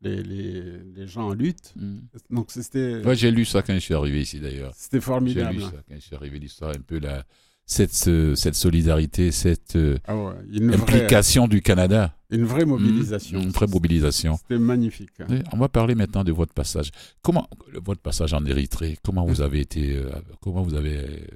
[0.00, 1.72] les, les, les gens en lutte.
[1.76, 2.02] Mhm.
[2.30, 4.72] Donc, c'était Ouais, j'ai lu ça quand je suis arrivé ici d'ailleurs.
[4.76, 5.56] c'était J'ai formidable.
[5.56, 7.24] lu ça quand je suis arrivé, l'histoire, un peu la,
[7.66, 12.14] cette, ce- cette solidarité, cette euh, Ah ouais, une, vraie, implication du Canada.
[12.30, 13.38] une vraie mobilisation.
[13.38, 13.44] Mhm.
[13.46, 14.36] Une vraie mobilisation.
[14.36, 15.10] C'était magnifique.
[15.52, 16.90] On va parler maintenant de votre passage.
[17.22, 20.10] Comment le- votre passage en Érythrée Comment vous avez été euh,
[20.42, 21.26] Comment vous avez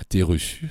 [0.00, 0.68] été reçu?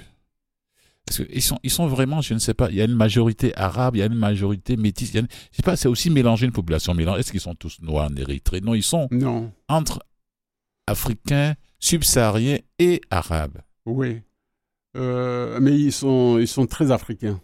[1.08, 2.70] Parce qu'ils sont ils sont vraiment, je ne sais pas.
[2.70, 5.10] Il y a une majorité arabe, il y a une majorité métisse.
[5.12, 5.76] il y a une- je sais pas.
[5.78, 7.20] C'est aussi mélanger une population mélange.
[7.20, 9.52] Est-ce qu'ils sont tous noirs en Érythrée Non, ils sont Non.
[9.70, 10.04] entre
[10.86, 13.60] africains, subsahariens et arabes.
[13.86, 14.22] Oui.
[14.98, 17.40] Euh, mais ils sont, ils sont très africains.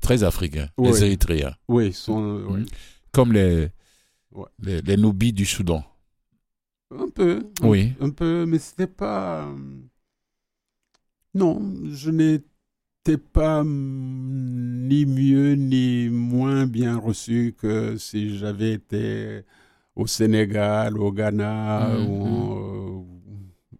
[0.00, 0.88] Très africains, Oui.
[0.92, 1.54] les Érythréens.
[1.66, 2.22] Oui, ils sont.
[2.22, 2.60] euh, oui.
[2.60, 2.66] Mhm.
[3.12, 3.68] Comme les,
[4.30, 4.46] Ouais.
[4.62, 5.82] les, les Nubis du Soudan.
[6.96, 7.50] Un peu.
[7.62, 7.94] Oui.
[8.00, 9.46] Un, peu, mais c'était pas.
[9.46, 9.56] euh,
[11.34, 11.60] Non,
[11.92, 12.10] je
[13.10, 19.42] n'étais pas ni mieux ni moins bien reçu que si j'avais été
[19.96, 22.06] au Sénégal, au Ghana Mhm.
[22.08, 23.06] ou,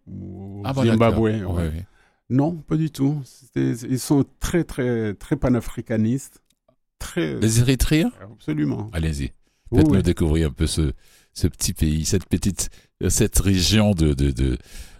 [0.07, 1.33] ou au Ah bon, Zimbabwe.
[1.33, 1.55] d'accord.
[1.57, 1.63] ouais.
[1.69, 1.83] Oui, oui.
[2.31, 3.23] Non, pas du tout.
[3.57, 6.43] Ils sont très, très, très panafricanistes.
[6.99, 7.39] Très.
[7.41, 8.11] Les Érythréens?
[8.21, 8.91] Absolument.
[8.93, 9.33] Allez-y.
[9.71, 10.03] Oui, Faites-nous oui.
[10.03, 10.93] découvrir un peu ce,
[11.33, 12.69] ce petit pays, cette petite,
[13.03, 14.13] euh, cette région de.
[14.15, 14.59] de, de...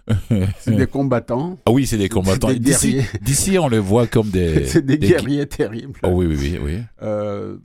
[0.59, 1.57] C'est des combattants.
[1.65, 2.51] Ah oui, c'est des combattants.
[2.53, 4.65] D'ici, on les voit comme des.
[4.67, 5.99] C'est des des- guerriers terribles.
[6.03, 6.79] Oh oui, oui, oui, oui.
[7.01, 7.57] Euh,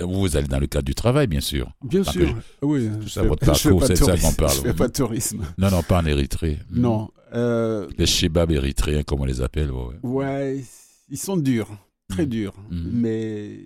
[0.00, 1.72] Vous allez dans le cadre du travail, bien sûr.
[1.82, 2.36] bien Parce sûr.
[2.62, 2.88] Oui.
[2.90, 4.26] tout je ça, votre je parcours, c'est ça tourisme.
[4.28, 4.56] qu'on parle.
[4.56, 5.44] Je fais pas de tourisme.
[5.56, 6.58] Non, non, pas en Érythrée.
[6.70, 7.10] Non.
[7.32, 9.70] euh, Les Shebabs érythréens, comme on les appelle.
[9.70, 10.24] ouais, ouais.
[10.24, 10.64] ouais,
[11.08, 11.68] ils sont durs.
[12.08, 12.28] Très Mhm.
[12.28, 12.54] durs.
[12.70, 12.90] Mhm.
[12.92, 13.58] Mais.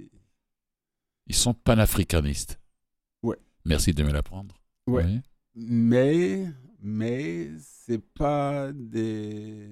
[1.27, 2.59] Ils sont panafricanistes.
[3.23, 3.37] Ouais.
[3.65, 4.55] Merci de me l'apprendre.
[4.87, 5.05] Ouais.
[5.05, 5.21] Oui.
[5.67, 6.47] Mais.
[6.83, 7.51] Mais.
[7.85, 9.69] C'est pas des.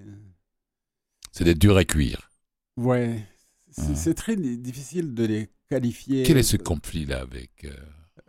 [1.32, 2.30] C'est des durs à cuire.
[2.76, 3.22] Ouais.
[3.70, 3.94] C'est Ah.
[3.94, 6.22] c'est très di- difficile de les qualifier.
[6.22, 7.74] Quel est ce conflit-là avec euh,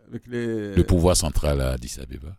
[0.08, 0.74] avec les...
[0.74, 2.36] le pouvoir central à Addis Abeba?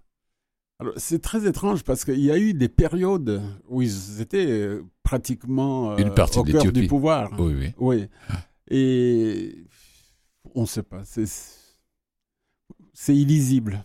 [0.96, 5.92] C'est très étrange parce qu'il y a eu des périodes où ils étaient euh, pratiquement
[5.94, 7.32] euh, Une partie au cœur du pouvoir.
[7.40, 7.74] Oui, oui.
[7.80, 8.08] Oui.
[8.70, 9.66] Et
[10.56, 11.04] on ne sait pas.
[12.94, 13.84] C'est illisible.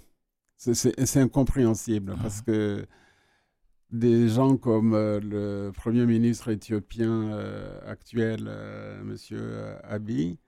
[0.73, 2.21] C'est- incompréhensible Ah.
[2.23, 2.87] parce que
[3.91, 10.39] des gens comme euh, le Premier ministre éthiopien euh, actuel, euh, Monsieur Abiy,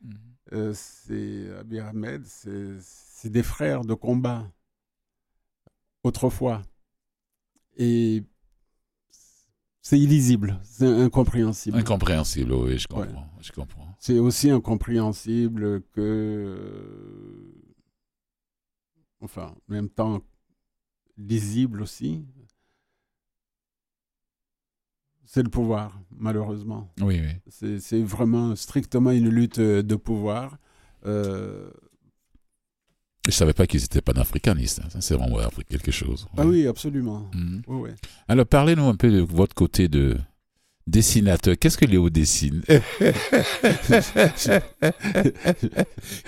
[0.53, 4.51] euh, c'est Abiy Ahmed, c'est c'est des frères de combat
[6.03, 6.63] autrefois.
[7.77, 8.25] Et
[9.83, 11.77] c'est illisible, c'est incompréhensible.
[11.79, 13.29] Incompréhensible, oui, je comprends.
[13.41, 13.97] Je comprends.
[14.01, 17.53] C'est aussi incompréhensible que.
[19.27, 20.21] Euh, Enfin, en même temps,
[21.19, 22.25] lisible aussi.
[25.25, 26.93] C'est le pouvoir, malheureusement.
[27.01, 27.79] Oui, oui.
[27.81, 30.57] C'est vraiment strictement une lutte de pouvoir.
[31.05, 31.69] Euh,
[33.27, 34.81] Je savais pas qu'ils étaient panafricanistes.
[34.85, 34.89] hein.
[34.89, 36.29] Ça, c'est vraiment appris quelque chose.
[36.37, 37.29] Ah oui, absolument.
[37.35, 37.91] Oui, oui.
[38.29, 40.17] Alors, parlez-nous un peu de votre côté de
[40.87, 41.55] dessinateur.
[41.59, 42.63] Qu'est-ce que Léo dessine?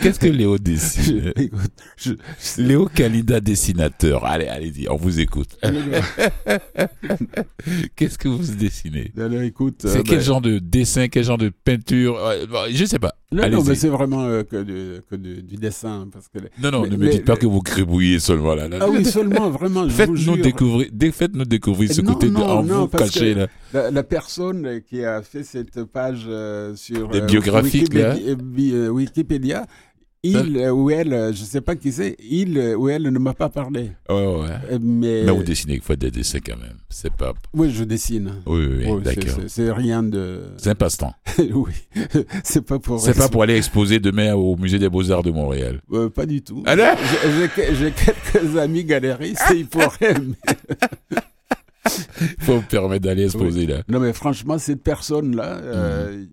[0.00, 1.32] Qu'est-ce que Léo dessine?
[2.58, 4.24] Léo Kalida dessinateur.
[4.24, 5.56] Allez, allez-y, on vous écoute.
[7.96, 9.12] Qu'est-ce que vous dessinez?
[9.16, 12.18] Alors, écoute, C'est euh, quel ben, genre de dessin, quel genre de peinture?
[12.70, 13.14] Je sais pas.
[13.30, 16.08] Non, mais c'est vraiment euh, que, du, que du, du dessin.
[16.12, 18.68] Parce que Non, non, Mais- ne me dites pas que vous gribouillez seulement là.
[18.68, 18.78] là.
[18.80, 22.88] Ah oui, seulement, vraiment, Faites-nous découvrir, dé- faites-nous découvrir ce Non, côté de, en vous
[22.88, 23.46] caché que- là.
[23.74, 24.47] La, la personne
[24.88, 27.92] qui a fait cette page euh, sur biographiques.
[27.92, 29.66] Wikipédia, euh, bi- euh, Wikipédia,
[30.24, 33.02] il euh, ou elle, euh, je ne sais pas qui c'est, il euh, ou elle
[33.04, 33.92] ne m'a pas parlé.
[34.08, 34.48] Ouais, ouais.
[34.72, 36.76] Euh, Mais, Mais vous dessinez qu'il faut des dessins quand même.
[36.88, 37.34] C'est pas.
[37.54, 38.32] oui, je dessine.
[38.44, 39.44] Oui, oui, oui, Oui, c'est- d'accord.
[39.46, 40.40] c'est- rien de.
[40.56, 41.14] C'est un passe-temps.
[41.38, 41.72] oui,
[42.42, 42.98] c'est pas pour.
[43.00, 45.80] C'est pas pour aller exposer demain au musée des Beaux-Arts de Montréal.
[45.92, 46.64] Euh, pas du tout.
[46.66, 46.96] Alors
[47.78, 50.14] J'ai- quelques amis galéristes, ils pourraient.
[50.18, 51.16] mais-
[52.40, 53.82] faut me permettre d'aller exposer là.
[53.88, 55.62] Non, mais franchement, cette personne-là, Mhm.
[55.64, 56.26] euh,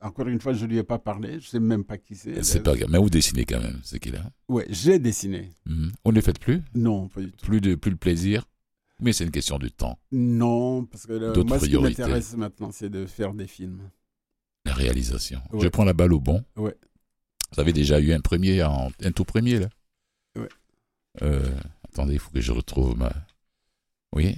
[0.00, 2.42] encore une fois, je ne lui ai pas parlé, je sais même pas qui c'est.
[2.44, 2.88] C'est pas grave.
[2.90, 4.30] Mais vous dessinez quand même, ce qu'il a.
[4.48, 5.50] Ouais, j'ai dessiné.
[5.66, 5.92] Mhm.
[6.04, 6.62] On ne le fait plus?
[6.74, 7.46] Non, pas du tout.
[7.46, 8.44] Plus de plus le plaisir?
[9.00, 12.36] Mais c'est une question de temps, Non, parce que là, D'autres moi, ce qui m'intéresse
[12.36, 13.90] maintenant, c'est de faire des films.
[14.64, 15.40] la réalisation.
[15.52, 15.60] Ouais.
[15.62, 16.44] Je prends la balle au bon.
[16.56, 16.74] Ouais.
[17.54, 19.68] Vous avez déjà eu un premier, un tout premier là?
[20.36, 20.48] Ouais.
[21.22, 21.48] Euh,
[21.84, 23.12] attendez, il faut que je retrouve ma.
[24.14, 24.36] Oui?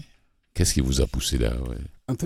[0.60, 1.78] Qu'est-ce qui vous a poussé là ouais?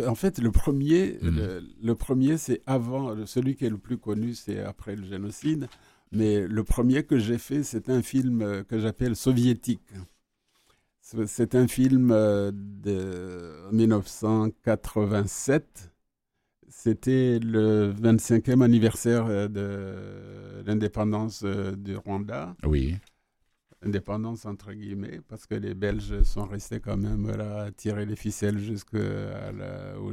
[0.09, 1.37] En fait, le premier, Mhm.
[1.37, 3.15] le, le premier, c'est avant.
[3.27, 5.69] Celui qui est le plus connu, c'est après le génocide.
[6.11, 9.85] Mais le premier que j'ai fait, c'est un film euh, que j'appelle soviétique.
[11.27, 15.93] C'est un film euh, de 1987.
[16.69, 22.57] C'était le 25e anniversaire euh, de l'indépendance euh, du Rwanda.
[22.65, 22.97] Oui.
[23.87, 28.17] Indépendance entre guillemets, parce que les Belges sont restés quand même là à tirer les
[28.17, 28.99] ficelles jusqu'au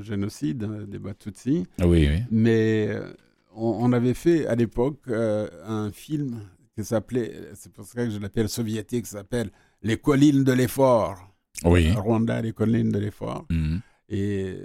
[0.02, 1.66] génocide hein, des Batutsis.
[1.80, 2.24] Oui, oui.
[2.32, 3.14] Mais euh,
[3.56, 6.42] on, on avait fait à l'époque euh, un film
[6.76, 9.52] qui s'appelait, c'est pour ça que je l'appelle soviétique, qui s'appelle
[9.82, 11.28] Les collines de l'effort.
[11.66, 11.92] Oui.
[11.92, 13.46] Rwanda, les collines de l'effort.
[13.50, 13.82] Mhm.
[14.10, 14.58] Et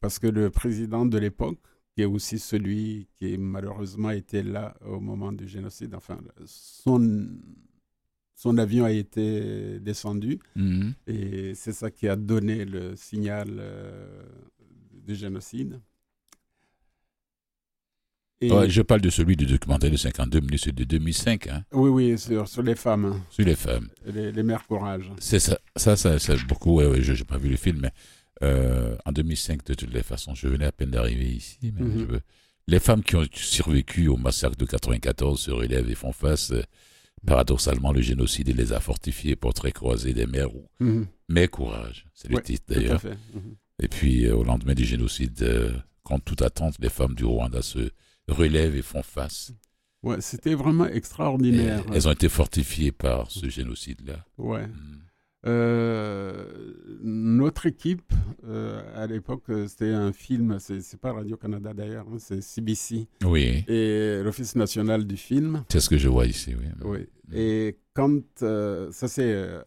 [0.00, 1.58] parce que le président de l'époque,
[1.94, 7.28] qui est aussi celui qui malheureusement était là au moment du génocide, enfin, son
[8.34, 10.38] son avion a été descendu.
[10.56, 10.94] Mhm.
[11.06, 14.22] Et c'est ça qui a donné le signal euh,
[15.06, 15.80] du génocide.
[18.40, 21.64] Et- Ouais, je parle de celui du documentaire de 52 minutes, c'est de 2005, hein,
[21.72, 23.88] Oui, oui, sur, sur les femmes, sur les femmes.
[24.04, 25.10] les, les mères courage.
[25.20, 26.76] C'est ça, ça, ça, c'est beaucoup.
[26.78, 27.90] Ouais, ouais, je n'ai pas vu le film, mais
[28.42, 31.58] euh, en 2005, de toutes les façons, je venais à peine d'arriver ici.
[31.62, 31.98] Mais Mhm.
[32.00, 32.20] je veux-
[32.66, 36.50] Les femmes qui ont survécu au massacre de 94 se relèvent et font face.
[36.50, 36.62] euh,
[37.26, 40.54] paradoxalement, le génocide les a fortifiés, portrait croisé des mères.
[40.54, 43.02] ou- Mhm, Mais courage, c'est le Ouais, titre d'ailleurs.
[43.04, 43.54] Mhm.
[43.82, 45.72] Et puis, euh, au lendemain du génocide, euh,
[46.02, 47.90] contre toute attente, les femmes du Rwanda se
[48.28, 49.52] relèvent et font face.
[50.02, 51.82] Ouais, c'était vraiment Et extraordinaire.
[51.92, 54.24] elles ont été fortifiées par ce génocide-là.
[54.38, 54.66] Ouais.
[54.66, 55.00] Mm.
[55.46, 56.44] Euh,
[57.02, 58.12] notre équipe,
[58.94, 64.20] à l'époque, euh, c'était un film, c'est pas Radio-Canada d'ailleurs, hein, c'est CBC, Oui, et
[64.22, 65.64] l'Office national du film.
[65.68, 66.66] c'est ce que je vois ici, oui.
[66.84, 67.06] Oui.
[67.32, 69.62] Et quand, euh, ça c'est euh,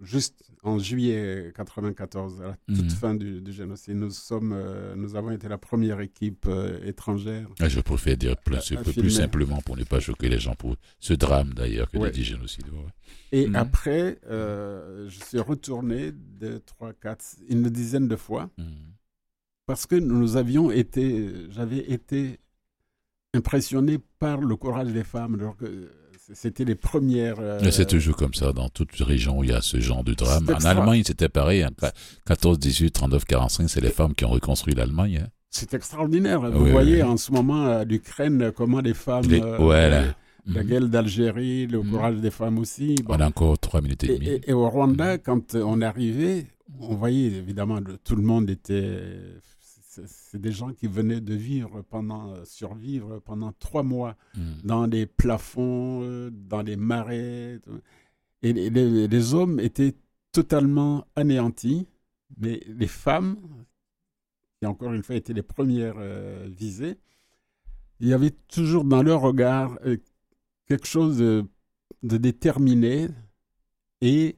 [0.00, 2.90] juste en juillet 94, à la toute Mhm.
[2.90, 7.48] fin du, du génocide, nous, sommes, euh, nous avons été la première équipe euh, étrangère.
[7.60, 10.76] Ah, Je préfère dire plus, À- plus simplement pour ne pas choquer les gens pour
[10.98, 12.10] ce drame d'ailleurs que Ouais.
[12.10, 12.68] dire génocide.
[12.68, 12.92] ouais.
[13.32, 13.54] Et Mhm.
[13.56, 18.50] après, euh, je suis retourné deux, trois, quatre, une dizaine de fois.
[18.58, 18.62] Mm.
[19.68, 22.38] parce que nous avions été, j'avais été
[23.34, 25.34] impressionné par le courage des femmes.
[25.34, 25.90] Alors que
[26.34, 27.36] c'était les premières.
[27.40, 30.02] euh, Mais c'est toujours comme ça dans toute région où il y a ce genre
[30.04, 30.46] de drame.
[30.50, 30.64] En.
[30.64, 31.62] Allemagne, c'était pareil.
[31.62, 31.70] hein.
[32.26, 35.20] 14, 18, 39, 45, c'est les femmes qui ont reconstruit l'Allemagne.
[35.24, 35.28] hein.
[35.50, 36.40] C'est extraordinaire.
[36.50, 37.02] Vous Oui, voyez oui.
[37.02, 39.24] en ce moment à l'Ukraine comment les femmes.
[39.26, 40.04] Les- euh, voilà.
[40.48, 40.68] La Mhm.
[40.68, 41.90] guerre d'Algérie, le Mhm.
[41.90, 42.94] courage des femmes aussi.
[43.04, 43.14] Bon.
[43.16, 44.28] On a encore 3 minutes et demie.
[44.28, 46.46] et- et au Rwanda, quand on arrivait,
[46.80, 48.98] on voyait évidemment tout le monde était.
[50.06, 54.40] C'est- des gens qui venaient de vivre pendant, survivre pendant trois mois Mm.
[54.64, 57.60] dans les plafonds, euh, dans les marais.
[58.42, 59.94] Et les, les- les hommes étaient
[60.32, 61.86] totalement anéantis,
[62.36, 63.36] mais les femmes,
[64.60, 66.98] qui encore une fois étaient les premières euh, visées,
[68.00, 69.96] il y avait toujours dans leur regard euh,
[70.66, 71.44] quelque chose de,
[72.02, 73.08] de déterminé
[74.02, 74.36] et,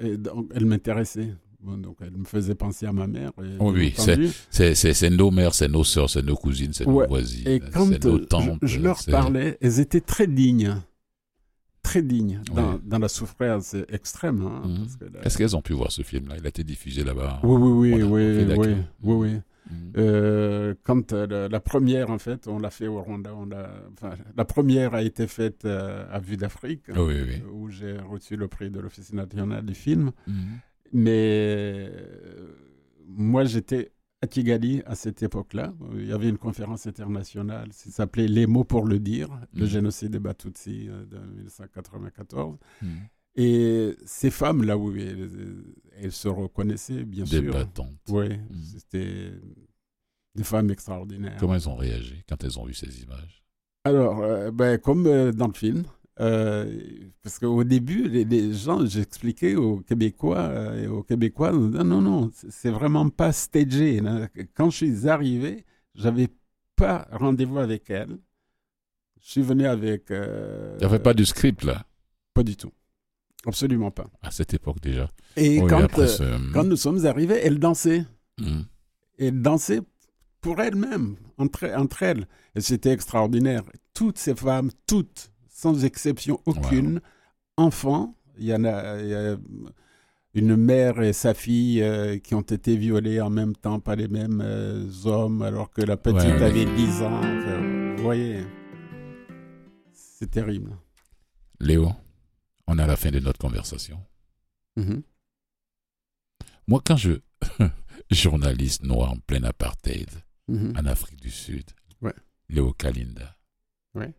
[0.00, 1.34] et donc, elle m'intéressait.
[1.62, 3.30] Bon, donc elle me faisait penser à ma mère.
[3.60, 3.94] Oh oui.
[3.96, 7.04] C'est, nos mères, c'est nos sœurs, c'est nos cousines, c'est Ouais.
[7.04, 8.58] nos voisines, Et quand nos euh, tantes.
[8.62, 10.76] je, je leur parlais, elles étaient très dignes,
[11.82, 12.78] très dignes dans, Ouais.
[12.84, 14.42] dans la souffrance extrême.
[14.42, 14.86] hein, Mhm.
[15.22, 16.34] Est-ce qu'elles ont pu voir ce film-là?
[16.38, 17.40] Il a été diffusé là-bas.
[17.44, 19.30] Oui, oui, oui, oui, oui, oui, oui.
[19.70, 19.74] Mm.
[19.96, 24.16] Euh, quand euh, la, première, en fait, on l'a fait au Rwanda, on l'a, enfin,
[24.36, 27.42] la première a été faite euh, à Vue d'Afrique, oui, oui.
[27.52, 30.10] où j'ai reçu le prix de l'Office national du film.
[30.26, 30.32] Mm.
[30.92, 31.90] Mais
[33.06, 35.74] moi, j'étais à Kigali à cette époque-là.
[35.94, 39.68] Il y avait une conférence internationale qui s'appelait Les mots pour le dire, le Mhm.
[39.70, 42.56] génocide des Batutsi euh, de 1994.
[42.82, 42.86] Mm.
[43.34, 45.64] Et ces femmes, là où elles,
[45.96, 47.52] elles se reconnaissaient, bien Des sûr.
[47.52, 47.98] battantes.
[48.10, 48.62] Oui, Mhm.
[48.78, 49.32] c'était
[50.34, 51.36] des femmes extraordinaires.
[51.40, 53.42] Comment elles ont réagi quand elles ont vu ces images?
[53.84, 55.84] Alors, euh, ben, comme euh, dans le film,
[56.20, 56.80] euh,
[57.22, 62.00] parce qu'au début, les, les gens, j'expliquais aux Québécois euh, et aux Québécois, non, non,
[62.00, 64.00] non, c'est- vraiment pas stagé.
[64.00, 64.28] là.
[64.54, 66.28] Quand je suis arrivé, j'avais
[66.76, 68.18] pas rendez-vous avec elle.
[69.22, 70.10] Je suis venu avec.
[70.10, 71.86] euh, Il n'y avait pas de script là,
[72.34, 72.72] Pas du tout.
[73.46, 74.06] Absolument pas.
[74.22, 75.08] à cette époque déjà.
[75.36, 78.04] Et Oui, quand, euh, ce- quand nous sommes arrivés, elle dansait.
[78.38, 78.60] Mm.
[79.18, 79.80] Elle dansait
[80.40, 82.26] pour elle-même, entre, entre elles.
[82.54, 83.62] Et c'était extraordinaire.
[83.94, 85.31] Toutes ces femmes, toutes,
[85.62, 87.00] sans exception aucune,
[87.56, 89.36] enfants, il y en a, il y a
[90.34, 94.08] une mère et sa fille euh, qui ont été violées en même temps par les
[94.08, 96.42] mêmes euh, hommes, alors que la petite Ouais, ouais.
[96.42, 97.18] avait 10 ans.
[97.18, 98.42] Enfin, vous voyez,
[99.92, 100.76] c'est terrible.
[101.60, 101.92] Léo,
[102.66, 104.00] on est à la fin de notre conversation.
[104.76, 105.02] Mhm.
[106.66, 107.12] Moi, quand je.
[108.10, 110.08] journaliste noir en plein apartheid
[110.48, 110.72] Mhm.
[110.76, 112.14] en Afrique du Sud, Ouais.
[112.48, 113.36] Léo Kalinda.
[113.94, 114.12] Ouais.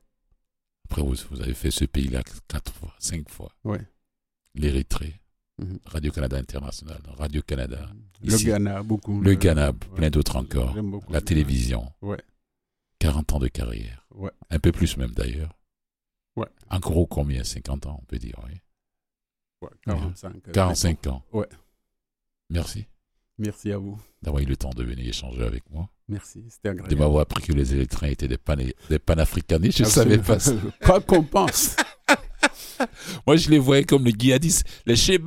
[0.85, 3.51] Après, vous, vous avez fait ce pays-là quatre fois, cinq fois.
[3.63, 3.81] Ouais.
[4.55, 5.19] L'Érythrée,
[5.59, 5.79] Mhm.
[5.85, 7.89] Radio-Canada International, Radio-Canada,
[8.23, 8.45] Le Ici.
[8.45, 9.21] Ghana, beaucoup.
[9.21, 9.77] le Ghana, ouais.
[9.95, 11.91] plein d'autres encore, beaucoup la télévision.
[12.01, 12.17] Ouais.
[12.99, 14.05] 40 ans de carrière.
[14.15, 14.31] Ouais.
[14.49, 15.53] Un peu plus même d'ailleurs.
[16.35, 16.47] Ouais.
[16.71, 17.43] En gros, combien?
[17.43, 18.59] 50 ans, on peut dire, oui.
[19.61, 20.35] Ouais, 45.
[20.47, 21.23] euh, 45 ans.
[21.33, 21.47] Ouais.
[22.49, 22.87] Merci
[23.39, 23.99] Merci à vous.
[24.21, 26.95] d'avoir eu le temps de venir échanger avec moi, Merci, c'était de agréable.
[26.97, 28.55] m'avoir appris que les Érythréens étaient des, pan
[28.89, 29.77] des panafricanistes.
[29.79, 30.53] Je ne savais pas ça.
[30.83, 31.75] Quoi qu'on pense.
[33.25, 35.17] Moi, je les voyais comme les djihadistes, les c'est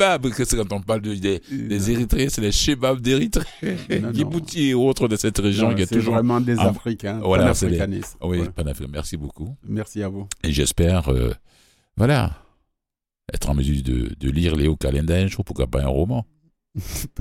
[0.57, 3.47] quand on parle de, des, des Érythréens, c'est les shebabs d'Érythrée.
[4.13, 6.15] Djibouti et autres de cette région qui est C'est toujours.
[6.15, 8.17] vraiment des Ah, Africains, voilà, panafricanistes.
[8.21, 8.51] Oui, Ouais.
[8.51, 8.91] panafricains.
[8.93, 9.57] Merci beaucoup.
[9.65, 10.29] Merci à vous.
[10.45, 11.33] Et j'espère, euh,
[11.97, 12.43] voilà,
[13.33, 16.27] être en mesure de, de lire Léo Calenda un jour, pourquoi pas un roman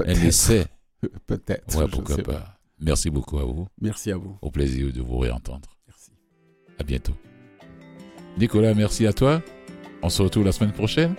[0.05, 0.65] Elle essaie.
[1.27, 1.77] Peut-être.
[1.77, 2.57] Ouais, pourquoi pas.
[2.79, 3.67] Merci beaucoup à vous.
[3.81, 4.37] Merci à vous.
[4.41, 5.69] Au plaisir de vous réentendre.
[5.87, 6.11] Merci.
[6.79, 7.13] À bientôt.
[8.37, 9.41] Nicolas, merci à toi.
[10.01, 11.15] On se retrouve la semaine prochaine.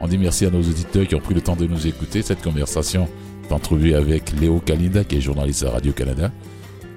[0.00, 2.22] On dit merci à nos auditeurs qui ont pris le temps de nous écouter.
[2.22, 3.08] Cette conversation
[3.48, 6.32] d'entrevue avec Léo Kalinda, qui est journaliste à Radio-Canada.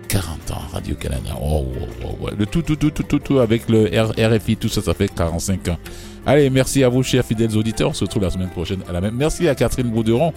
[0.07, 1.35] 40 ans, Radio-Canada.
[1.41, 1.65] Oh,
[2.03, 2.29] oh, oh.
[2.37, 5.67] Le tout, tout, tout, tout, tout, tout, avec le RFI, tout ça, ça fait 45
[5.69, 5.77] ans.
[6.25, 7.89] Allez, merci à vous, chers fidèles auditeurs.
[7.89, 9.15] On se retrouve la semaine prochaine à la même.
[9.15, 10.33] Merci à Catherine Bauderon,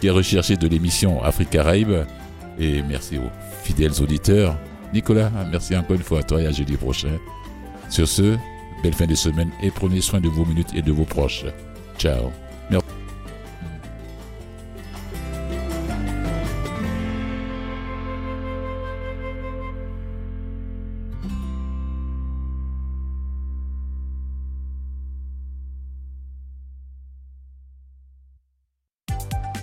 [0.00, 1.92] qui est recherchée de l'émission Afrique Caraïbe.
[2.58, 3.30] Et merci aux
[3.62, 4.56] fidèles auditeurs.
[4.94, 7.18] Nicolas, merci encore une fois à toi et à jeudi prochain.
[7.90, 8.36] Sur ce,
[8.82, 11.44] belle fin de semaine et prenez soin de vos minutes et de vos proches.
[11.98, 12.32] Ciao.
[12.70, 12.97] Merci.